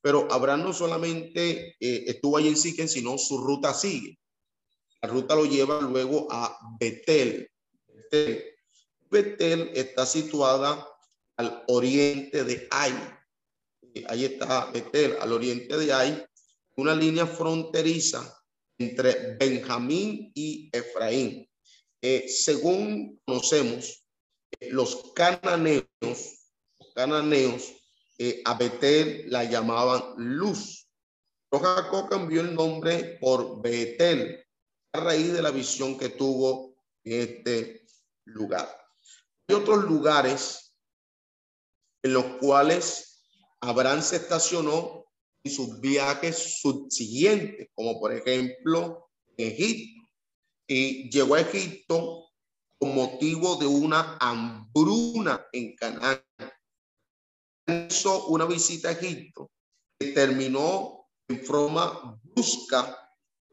Pero 0.00 0.30
Abraham 0.30 0.64
no 0.64 0.72
solamente 0.72 1.76
eh, 1.80 2.04
estuvo 2.06 2.36
allí 2.36 2.48
en 2.48 2.56
Siquem, 2.56 2.88
sino 2.88 3.16
su 3.16 3.38
ruta 3.38 3.72
sigue. 3.72 4.18
La 5.00 5.08
ruta 5.08 5.34
lo 5.34 5.46
lleva 5.46 5.80
luego 5.80 6.28
a 6.30 6.58
Betel. 6.78 7.50
Betel, 9.10 9.70
está 9.74 10.06
situada 10.06 10.86
al 11.36 11.64
oriente 11.68 12.44
de 12.44 12.68
Ai. 12.70 12.92
Ahí 14.08 14.24
está 14.24 14.70
Betel, 14.72 15.16
al 15.20 15.32
oriente 15.32 15.76
de 15.76 15.92
Ai, 15.92 16.26
una 16.76 16.94
línea 16.94 17.26
fronteriza 17.26 18.42
entre 18.78 19.36
Benjamín 19.36 20.32
y 20.34 20.68
Efraín. 20.72 21.48
Eh, 22.02 22.26
según 22.28 23.20
conocemos, 23.24 24.04
eh, 24.60 24.70
los 24.70 25.12
cananeos, 25.14 25.86
los 26.00 26.94
cananeos 26.94 27.72
eh, 28.18 28.42
a 28.44 28.54
Betel 28.54 29.30
la 29.30 29.44
llamaban 29.44 30.14
Luz. 30.16 30.88
Pero 31.48 31.62
Jacob 31.62 32.08
cambió 32.08 32.40
el 32.40 32.54
nombre 32.54 33.18
por 33.20 33.62
Betel 33.62 34.44
a 34.92 35.00
raíz 35.00 35.32
de 35.32 35.42
la 35.42 35.50
visión 35.50 35.96
que 35.96 36.10
tuvo 36.10 36.76
en 37.04 37.20
este 37.20 37.86
lugar. 38.24 38.68
Hay 39.48 39.54
otros 39.54 39.84
lugares 39.84 40.74
en 42.02 42.12
los 42.12 42.24
cuales 42.40 43.13
Abraham 43.68 44.02
se 44.02 44.16
estacionó 44.16 45.06
en 45.42 45.52
sus 45.52 45.80
viajes 45.80 46.60
subsiguientes, 46.60 47.68
como 47.74 47.98
por 47.98 48.12
ejemplo 48.12 49.08
Egipto 49.36 50.08
y 50.66 51.10
llegó 51.10 51.34
a 51.34 51.40
Egipto 51.40 52.30
con 52.78 52.94
motivo 52.94 53.56
de 53.56 53.66
una 53.66 54.16
hambruna 54.20 55.46
en 55.52 55.74
Canaán. 55.76 56.22
Hizo 57.66 58.26
una 58.26 58.44
visita 58.44 58.90
a 58.90 58.92
Egipto 58.92 59.50
que 59.98 60.12
terminó 60.12 61.08
en 61.28 61.42
forma 61.44 62.20
brusca 62.22 62.98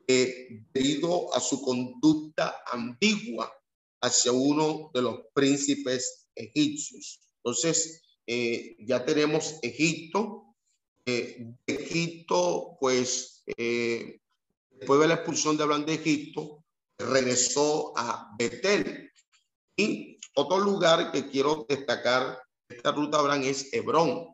eh, 0.07 0.66
debido 0.74 1.34
a 1.34 1.39
su 1.39 1.62
conducta 1.62 2.64
ambigua 2.72 3.51
hacia 4.01 4.34
uno 4.34 4.91
de 4.93 5.01
los 5.01 5.20
príncipes 5.34 6.30
egipcios. 6.36 7.22
Entonces, 7.38 8.01
eh, 8.28 8.76
ya 8.80 9.05
tenemos 9.05 9.59
Egipto. 9.61 10.55
Eh, 11.05 11.47
Egipto, 11.65 12.78
pues, 12.80 13.43
después 13.45 14.99
de 14.99 15.07
la 15.07 15.15
expulsión 15.15 15.57
de 15.57 15.63
Abraham 15.63 15.86
de 15.86 15.95
Egipto, 15.95 16.63
regresó 16.97 17.93
a 17.97 18.34
Betel. 18.38 19.11
Y 19.76 20.19
otro 20.36 20.59
lugar 20.59 21.11
que 21.11 21.30
quiero 21.30 21.65
destacar 21.67 22.39
esta 22.69 22.91
ruta 22.91 23.19
Abraham 23.19 23.43
es 23.43 23.74
Hebrón, 23.74 24.34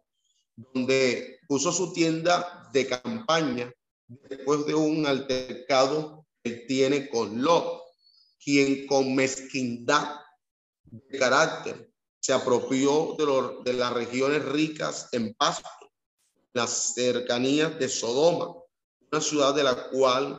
donde 0.56 1.40
puso 1.48 1.72
su 1.72 1.94
tienda 1.94 2.70
de 2.72 2.88
campaña 2.88 3.74
después 4.08 4.66
de 4.66 4.76
un 4.76 5.06
altercado 5.06 6.26
que 6.44 6.52
tiene 6.68 7.10
con 7.10 7.42
Lot, 7.42 7.84
quien 8.44 8.86
con 8.88 9.16
mezquindad 9.16 10.20
de 10.84 11.18
carácter 11.18 11.87
se 12.28 12.34
apropió 12.34 13.16
de, 13.18 13.72
de 13.72 13.78
las 13.78 13.94
regiones 13.94 14.44
ricas 14.44 15.08
en 15.14 15.34
pasto, 15.36 15.70
las 16.52 16.94
cercanías 16.94 17.80
de 17.80 17.88
Sodoma, 17.88 18.54
una 19.10 19.22
ciudad 19.22 19.56
de 19.56 19.64
la 19.64 19.90
cual 19.90 20.38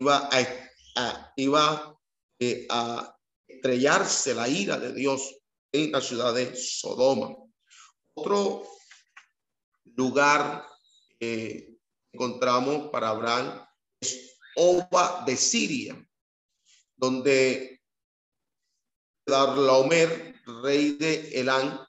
iba 0.00 0.28
a 0.32 1.32
iba 1.36 1.96
eh, 2.40 2.66
a 2.68 3.16
estrellarse 3.46 4.34
la 4.34 4.48
ira 4.48 4.76
de 4.76 4.92
Dios 4.92 5.36
en 5.70 5.92
la 5.92 6.00
ciudad 6.00 6.34
de 6.34 6.56
Sodoma. 6.56 7.32
Otro 8.14 8.66
lugar 9.84 10.66
que 11.20 11.78
encontramos 12.10 12.90
para 12.90 13.10
Abraham 13.10 13.64
es 14.00 14.36
Oba 14.56 15.22
de 15.24 15.36
Siria, 15.36 16.10
donde 16.96 17.83
Darlaomer, 19.26 20.34
rey 20.62 20.92
de 20.92 21.40
Elán, 21.40 21.80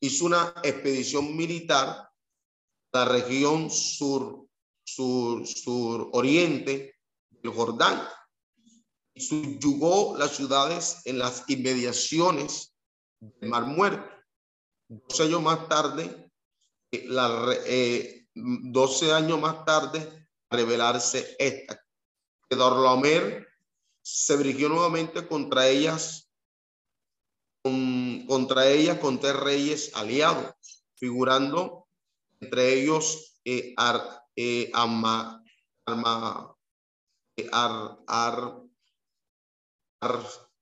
hizo 0.00 0.26
una 0.26 0.52
expedición 0.62 1.36
militar 1.36 1.88
a 1.88 2.10
la 2.92 3.04
región 3.04 3.70
sur, 3.70 4.46
sur, 4.84 5.46
sur 5.46 6.10
oriente 6.12 6.96
del 7.30 7.52
Jordán 7.52 8.06
subyugó 9.16 10.16
las 10.16 10.36
ciudades 10.36 11.02
en 11.04 11.18
las 11.18 11.44
inmediaciones 11.48 12.74
del 13.20 13.48
Mar 13.48 13.64
Muerto. 13.64 14.10
Dos 14.88 15.20
años 15.20 15.42
más 15.42 15.68
tarde, 15.68 16.30
eh, 16.90 17.04
la, 17.08 17.54
eh, 17.66 18.26
12 18.34 19.12
años 19.12 19.40
más 19.40 19.64
tarde, 19.64 20.28
revelarse 20.50 21.36
esta. 21.38 21.80
Dorlomer 22.50 23.48
se 24.02 24.36
dirigió 24.36 24.68
nuevamente 24.68 25.26
contra 25.26 25.68
ellas, 25.68 26.23
contra 27.64 28.68
ellas, 28.68 28.98
con 28.98 29.18
tres 29.18 29.36
reyes 29.36 29.92
aliados, 29.94 30.54
figurando 30.96 31.88
entre 32.40 32.74
ellos 32.74 33.40
eh, 33.44 33.72
ar, 33.76 34.22
eh, 34.36 34.70
arma, 34.74 35.42
eh, 37.36 37.48
ar, 37.50 37.98
ar, 38.06 38.64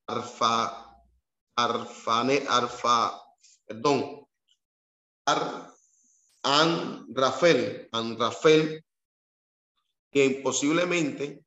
Arfa, 0.06 0.54
Arfane, 1.56 2.44
Arfa, 2.48 3.20
perdón, 3.66 4.24
Ar, 5.26 5.74
An 6.44 7.06
Rafael, 7.12 7.88
An 7.92 8.16
Rafael, 8.18 8.84
que 10.12 10.40
posiblemente 10.44 11.44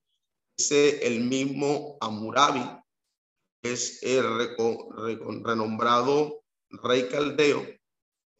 es 0.58 0.72
el 0.72 1.22
mismo 1.22 1.97
Amurabi, 2.01 2.66
es 3.72 4.03
el 4.03 4.24
renombrado 5.43 6.43
rey 6.70 7.07
caldeo, 7.09 7.66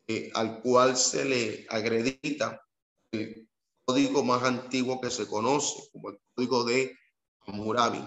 eh, 0.08 0.32
al 0.34 0.62
cual 0.62 0.96
se 0.98 1.26
le 1.26 1.66
acredita 1.70 2.62
el 3.12 3.48
código 3.86 4.24
más 4.24 4.44
antiguo 4.44 5.00
que 5.02 5.10
se 5.10 5.28
conoce, 5.28 5.90
como 5.92 6.10
el 6.10 6.20
código 6.34 6.64
de 6.64 6.98
Amurabi. 7.48 8.04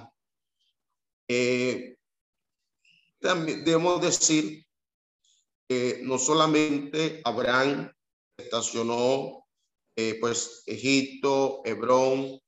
Eh, 1.28 1.96
también 3.20 3.64
debemos 3.64 4.00
decir 4.00 4.64
que 5.68 6.00
no 6.02 6.18
solamente 6.18 7.20
Abraham 7.24 7.92
estacionó 8.36 9.44
eh, 9.96 10.16
pues 10.20 10.62
Egipto, 10.66 11.60
Hebrón, 11.64 12.40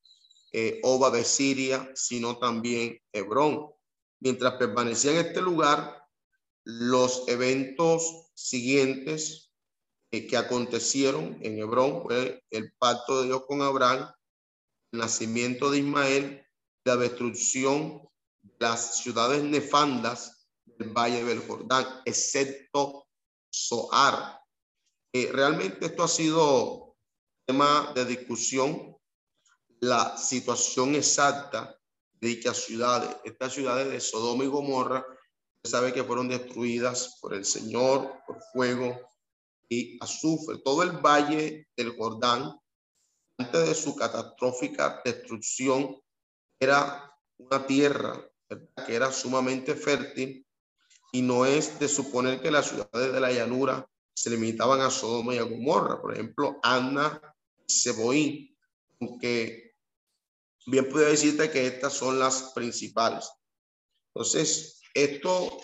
eh, 0.53 0.81
Oba 0.85 1.11
de 1.11 1.25
Siria, 1.25 1.91
sino 1.95 2.39
también 2.39 3.01
Hebrón. 3.13 3.71
Mientras 4.21 4.55
permanecía 4.55 5.13
en 5.13 5.27
este 5.27 5.41
lugar, 5.41 6.07
los 6.65 7.27
eventos 7.29 8.31
siguientes 8.35 9.53
que 10.11 10.37
acontecieron 10.37 11.39
en 11.43 11.59
Hebrón 11.59 12.03
fue 12.03 12.43
el 12.51 12.73
pacto 12.79 13.21
de 13.21 13.29
Dios 13.29 13.45
con 13.47 13.63
Abraham, 13.63 14.13
el 14.93 15.01
nacimiento 15.01 15.71
de 15.71 15.79
Ismael, 15.79 16.47
la 16.85 16.97
destrucción 16.97 18.11
las 18.59 18.99
ciudades 18.99 19.43
nefandas 19.43 20.49
del 20.65 20.91
Valle 20.91 21.25
del 21.25 21.47
Jordán, 21.47 21.87
excepto 22.05 23.07
Soar. 23.53 24.41
Eh, 25.13 25.31
realmente 25.33 25.87
esto 25.87 26.05
ha 26.05 26.09
sido 26.09 26.97
tema 27.47 27.93
de 27.95 28.05
discusión, 28.05 28.97
la 29.81 30.17
situación 30.17 30.95
exacta 30.95 31.80
de 32.21 32.29
dichas 32.29 32.59
ciudades. 32.59 33.17
Estas 33.25 33.53
ciudades 33.55 33.91
de 33.91 34.01
Sodoma 34.01 34.45
y 34.45 34.49
Gomorra 34.49 35.05
Usted 35.63 35.77
sabe 35.77 35.93
que 35.93 36.05
fueron 36.05 36.29
destruidas 36.29 37.19
por 37.21 37.35
el 37.35 37.45
Señor, 37.45 38.23
por 38.27 38.41
fuego 38.53 38.99
y 39.69 39.99
azufre. 40.03 40.57
Todo 40.65 40.83
el 40.83 40.93
valle 40.93 41.69
del 41.77 41.95
Jordán, 41.97 42.59
antes 43.37 43.69
de 43.69 43.75
su 43.75 43.95
catastrófica 43.95 45.03
destrucción, 45.05 46.01
era 46.59 47.15
una 47.37 47.67
tierra 47.67 48.27
que 48.87 48.95
era 48.95 49.13
sumamente 49.13 49.75
fértil 49.75 50.47
y 51.13 51.21
no 51.21 51.45
es 51.45 51.79
de 51.79 51.89
suponer 51.89 52.41
que 52.41 52.51
las 52.51 52.69
ciudades 52.69 53.13
de 53.13 53.21
la 53.21 53.31
llanura 53.31 53.87
se 54.15 54.31
limitaban 54.31 54.81
a 54.81 54.91
Sodoma 54.91 55.35
y 55.35 55.39
a 55.39 55.43
Gomorra. 55.43 56.01
Por 56.01 56.15
ejemplo, 56.15 56.59
Anna 56.63 57.21
y 57.67 57.71
Seboín, 57.71 58.57
aunque 58.99 59.70
bien 60.71 60.89
puede 60.89 61.11
decirte 61.11 61.51
que 61.51 61.67
estas 61.67 61.93
son 61.93 62.19
las 62.19 62.53
principales. 62.55 63.29
Entonces, 64.15 64.81
esto 64.95 65.59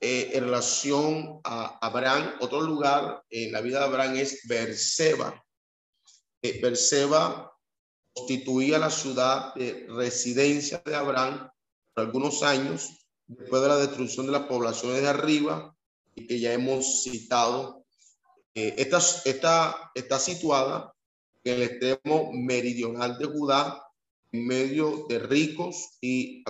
eh, 0.00 0.30
en 0.34 0.44
relación 0.44 1.40
a 1.44 1.78
Abraham, 1.86 2.34
otro 2.40 2.60
lugar 2.60 3.24
en 3.30 3.52
la 3.52 3.60
vida 3.60 3.80
de 3.80 3.84
Abraham 3.86 4.16
es 4.16 4.40
Berseba. 4.46 5.42
Eh, 6.42 6.60
Berseba 6.60 7.50
constituía 8.12 8.78
la 8.78 8.90
ciudad 8.90 9.54
de 9.54 9.86
residencia 9.88 10.82
de 10.84 10.94
Abraham 10.94 11.50
por 11.94 12.04
algunos 12.04 12.42
años 12.42 12.90
después 13.26 13.62
de 13.62 13.68
la 13.68 13.76
destrucción 13.76 14.26
de 14.26 14.32
las 14.32 14.42
poblaciones 14.42 15.02
de 15.02 15.08
arriba 15.08 15.74
y 16.14 16.26
que 16.26 16.38
ya 16.38 16.52
hemos 16.52 17.02
citado. 17.02 17.84
Eh, 18.54 18.74
esta, 18.78 18.98
esta, 19.24 19.90
está 19.94 20.18
situada 20.18 20.94
en 21.42 21.54
el 21.54 21.62
extremo 21.62 22.30
meridional 22.32 23.18
de 23.18 23.26
Judá, 23.26 23.82
en 24.34 24.48
medio 24.48 25.06
de 25.08 25.20
ricos 25.20 25.96
y, 26.00 26.42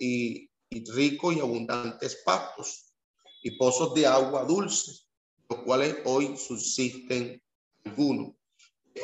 y, 0.00 0.50
ricos 0.90 1.36
y 1.36 1.40
abundantes 1.40 2.22
pastos 2.24 2.94
y 3.42 3.50
pozos 3.58 3.92
de 3.92 4.06
agua 4.06 4.44
dulce, 4.44 5.02
los 5.50 5.60
cuales 5.60 5.98
hoy 6.06 6.34
subsisten 6.38 7.42
algunos. 7.84 8.32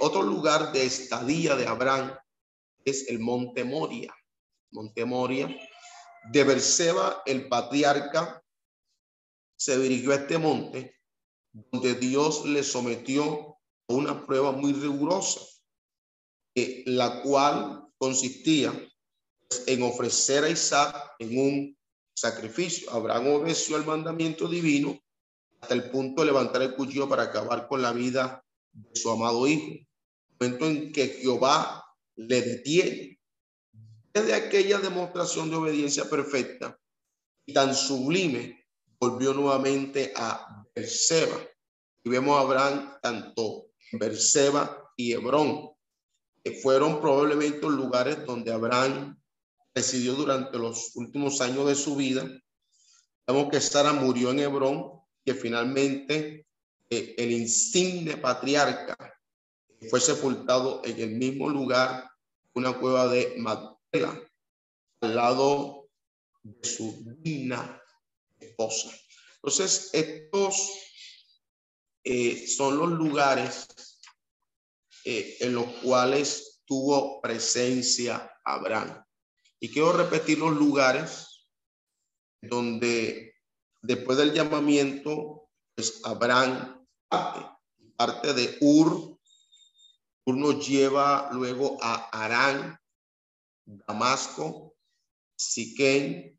Otro 0.01 0.23
lugar 0.23 0.73
de 0.73 0.87
estadía 0.87 1.57
de 1.57 1.67
Abraham 1.67 2.17
es 2.87 3.07
el 3.09 3.19
Monte 3.19 3.65
Moria. 3.65 4.15
Monte 4.71 5.05
Moria. 5.05 5.55
De 6.33 6.45
Berseba, 6.45 7.23
el 7.27 7.49
patriarca 7.51 8.43
se 9.57 9.79
dirigió 9.79 10.13
a 10.13 10.17
este 10.17 10.39
monte, 10.39 10.97
donde 11.53 11.97
Dios 11.97 12.47
le 12.47 12.63
sometió 12.63 13.59
a 13.89 13.93
una 13.93 14.25
prueba 14.25 14.53
muy 14.53 14.73
rigurosa, 14.73 15.41
la 16.87 17.21
cual 17.23 17.82
consistía 18.03 18.73
en 19.69 19.83
ofrecer 19.85 20.43
a 20.43 20.51
Isaac 20.51 21.15
en 21.21 21.39
un 21.39 21.79
sacrificio. 22.13 22.91
Abraham 22.91 23.29
obedeció 23.29 23.77
al 23.77 23.87
mandamiento 23.87 24.49
divino 24.49 25.01
hasta 25.61 25.75
el 25.75 25.89
punto 25.89 26.23
de 26.23 26.27
levantar 26.27 26.63
el 26.63 26.75
cuchillo 26.75 27.09
para 27.09 27.23
acabar 27.23 27.69
con 27.69 27.81
la 27.81 27.93
vida 27.93 28.45
de 28.73 29.01
su 29.01 29.09
amado 29.09 29.47
hijo. 29.47 29.87
Momento 30.41 30.67
en 30.67 30.91
que 30.91 31.11
Jehová 31.11 31.85
le 32.17 32.43
detiene. 32.43 33.21
Desde 34.13 34.35
aquella 34.35 34.81
demostración 34.81 35.49
de 35.49 35.57
obediencia 35.57 36.11
perfecta 36.11 36.77
y 37.47 37.53
tan 37.53 37.73
sublime, 37.73 38.67
volvió 38.99 39.33
nuevamente 39.33 40.13
a 40.17 40.67
Berseba. 40.75 41.39
Y 42.03 42.11
vemos 42.11 42.37
a 42.37 42.41
Abraham 42.41 42.95
tanto 43.01 43.69
en 43.93 44.01
Berseba 44.01 44.93
y 44.97 45.13
Hebrón, 45.13 45.72
que 46.43 46.53
fueron 46.53 47.01
probablemente 47.01 47.61
los 47.61 47.73
lugares 47.73 48.25
donde 48.27 48.53
Abraham 48.53 49.21
residió 49.75 50.15
durante 50.15 50.59
los 50.59 50.95
últimos 50.97 51.41
años 51.41 51.67
de 51.67 51.75
su 51.75 51.97
vida. 51.97 52.29
Vemos 53.27 53.49
que 53.51 53.61
Sara 53.61 53.93
murió 53.93 54.31
en 54.31 54.41
Hebrón, 54.41 55.01
que 55.25 55.35
finalmente 55.35 56.47
eh, 56.91 57.15
el 57.17 57.31
insigne 57.31 58.17
patriarca 58.17 58.97
fue 59.89 60.01
sepultado 60.01 60.83
en 60.85 61.01
el 61.01 61.11
mismo 61.11 61.49
lugar, 61.49 62.11
una 62.55 62.79
cueva 62.79 63.09
de 63.09 63.35
Magdala, 63.39 64.21
al 65.01 65.17
lado 65.17 65.89
de 66.43 66.69
su 66.69 67.03
digna 67.19 67.81
esposa. 68.39 68.91
Entonces, 69.37 69.91
estos 69.93 70.71
eh, 72.05 72.47
son 72.47 72.79
los 72.79 72.91
lugares 72.91 73.67
eh, 75.05 75.37
en 75.41 75.55
los 75.55 75.67
cuales 75.83 76.63
tuvo 76.65 77.21
presencia 77.21 78.33
Abraham. 78.45 79.05
Y 79.61 79.71
quiero 79.71 79.93
repetir 79.93 80.39
los 80.39 80.53
lugares 80.53 81.49
donde 82.41 83.35
después 83.81 84.19
del 84.19 84.33
llamamiento, 84.33 85.49
pues 85.75 86.01
Abraham 86.05 86.85
parte, 87.09 88.35
de 88.35 88.57
Ur. 88.61 89.19
Ur 90.25 90.37
nos 90.37 90.67
lleva 90.67 91.31
luego 91.33 91.79
a 91.83 92.09
Arán, 92.11 92.79
Damasco, 93.65 94.77
Siquén, 95.37 96.39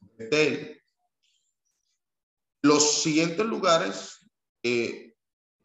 Betel. 0.00 0.82
Los 2.62 3.02
siguientes 3.02 3.44
lugares, 3.46 4.30
eh, 4.62 5.14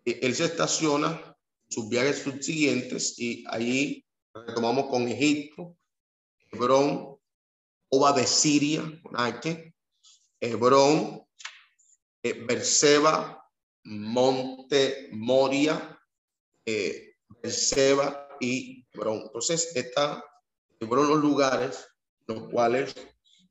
él 0.05 0.35
se 0.35 0.45
estaciona, 0.45 1.34
sus 1.69 1.89
viajes 1.89 2.19
subsiguientes, 2.19 3.17
y 3.19 3.43
ahí 3.47 4.05
retomamos 4.33 4.87
con 4.87 5.07
Egipto, 5.07 5.75
Hebrón, 6.51 7.17
Oba 7.89 8.13
de 8.13 8.27
Siria, 8.27 8.83
Hebrón, 10.39 11.23
eh, 12.23 12.33
Berseba, 12.45 13.43
Monte 13.83 15.09
Moria, 15.11 15.99
eh, 16.65 17.15
Berseba 17.41 18.27
y 18.39 18.85
Hebrón. 18.93 19.21
Entonces, 19.23 19.75
está 19.75 20.23
fueron 20.87 21.09
los 21.09 21.19
lugares 21.19 21.87
los 22.27 22.49
cuales 22.49 22.95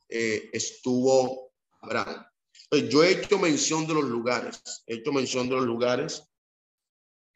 eh, 0.08 0.50
estuvo 0.52 1.52
Abraham. 1.80 2.24
Yo 2.90 3.04
he 3.04 3.12
hecho 3.12 3.38
mención 3.38 3.86
de 3.86 3.94
los 3.94 4.04
lugares, 4.04 4.60
he 4.86 4.96
hecho 4.96 5.12
mención 5.12 5.48
de 5.48 5.56
los 5.56 5.64
lugares. 5.64 6.24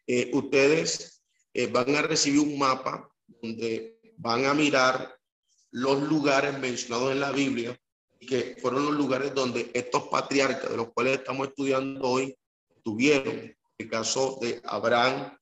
Eh, 0.09 0.31
ustedes 0.33 1.23
van 1.71 1.95
a 1.95 2.03
recibir 2.03 2.41
un 2.41 2.59
mapa 2.59 3.09
donde 3.27 4.01
van 4.17 4.47
a 4.47 4.55
mirar 4.55 5.17
los 5.71 6.03
lugares 6.03 6.59
mencionados 6.59 7.13
en 7.13 7.21
la 7.21 7.31
Biblia, 7.31 7.79
que 8.21 8.57
fueron 8.61 8.87
los 8.87 8.95
lugares 8.95 9.35
donde 9.35 9.71
estos 9.75 10.09
patriarcas, 10.09 10.71
de 10.71 10.77
los 10.77 10.93
cuales 10.93 11.19
estamos 11.19 11.49
estudiando 11.49 12.09
hoy, 12.09 12.37
tuvieron. 12.83 13.55
El 13.77 13.89
caso 13.89 14.39
de 14.41 14.61
Abraham, 14.65 15.39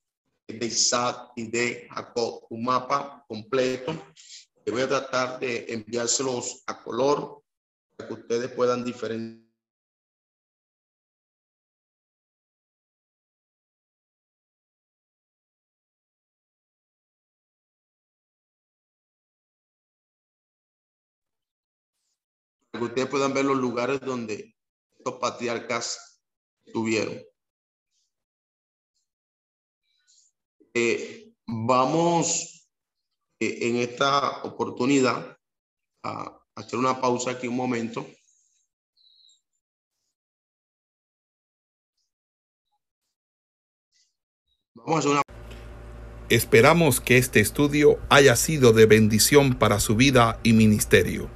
de 0.46 0.66
Isaac 0.66 1.32
y 1.36 1.46
de 1.50 1.88
Jacob. 1.90 2.46
Un 2.50 2.64
mapa 2.64 3.24
completo 3.26 3.94
que 4.64 4.70
voy 4.70 4.82
a 4.82 4.88
tratar 4.88 5.40
de 5.40 5.64
enviárselos 5.68 6.62
a 6.66 6.82
color 6.82 7.42
para 7.96 8.08
que 8.08 8.14
ustedes 8.14 8.50
puedan 8.50 8.84
diferenciar 8.84 9.45
que 22.78 22.84
ustedes 22.84 23.08
puedan 23.08 23.34
ver 23.34 23.44
los 23.44 23.56
lugares 23.56 24.00
donde 24.00 24.54
estos 24.96 25.14
patriarcas 25.14 26.22
tuvieron. 26.72 27.20
Eh, 30.74 31.32
vamos 31.46 32.68
eh, 33.40 33.58
en 33.68 33.76
esta 33.76 34.42
oportunidad 34.42 35.38
a 36.02 36.38
hacer 36.54 36.78
una 36.78 37.00
pausa 37.00 37.32
aquí 37.32 37.48
un 37.48 37.56
momento. 37.56 38.06
Vamos 44.74 44.96
a 44.96 44.98
hacer 44.98 45.10
una 45.12 45.22
Esperamos 46.28 47.00
que 47.00 47.18
este 47.18 47.38
estudio 47.38 48.00
haya 48.10 48.34
sido 48.34 48.72
de 48.72 48.86
bendición 48.86 49.54
para 49.54 49.78
su 49.78 49.94
vida 49.94 50.40
y 50.42 50.54
ministerio. 50.54 51.35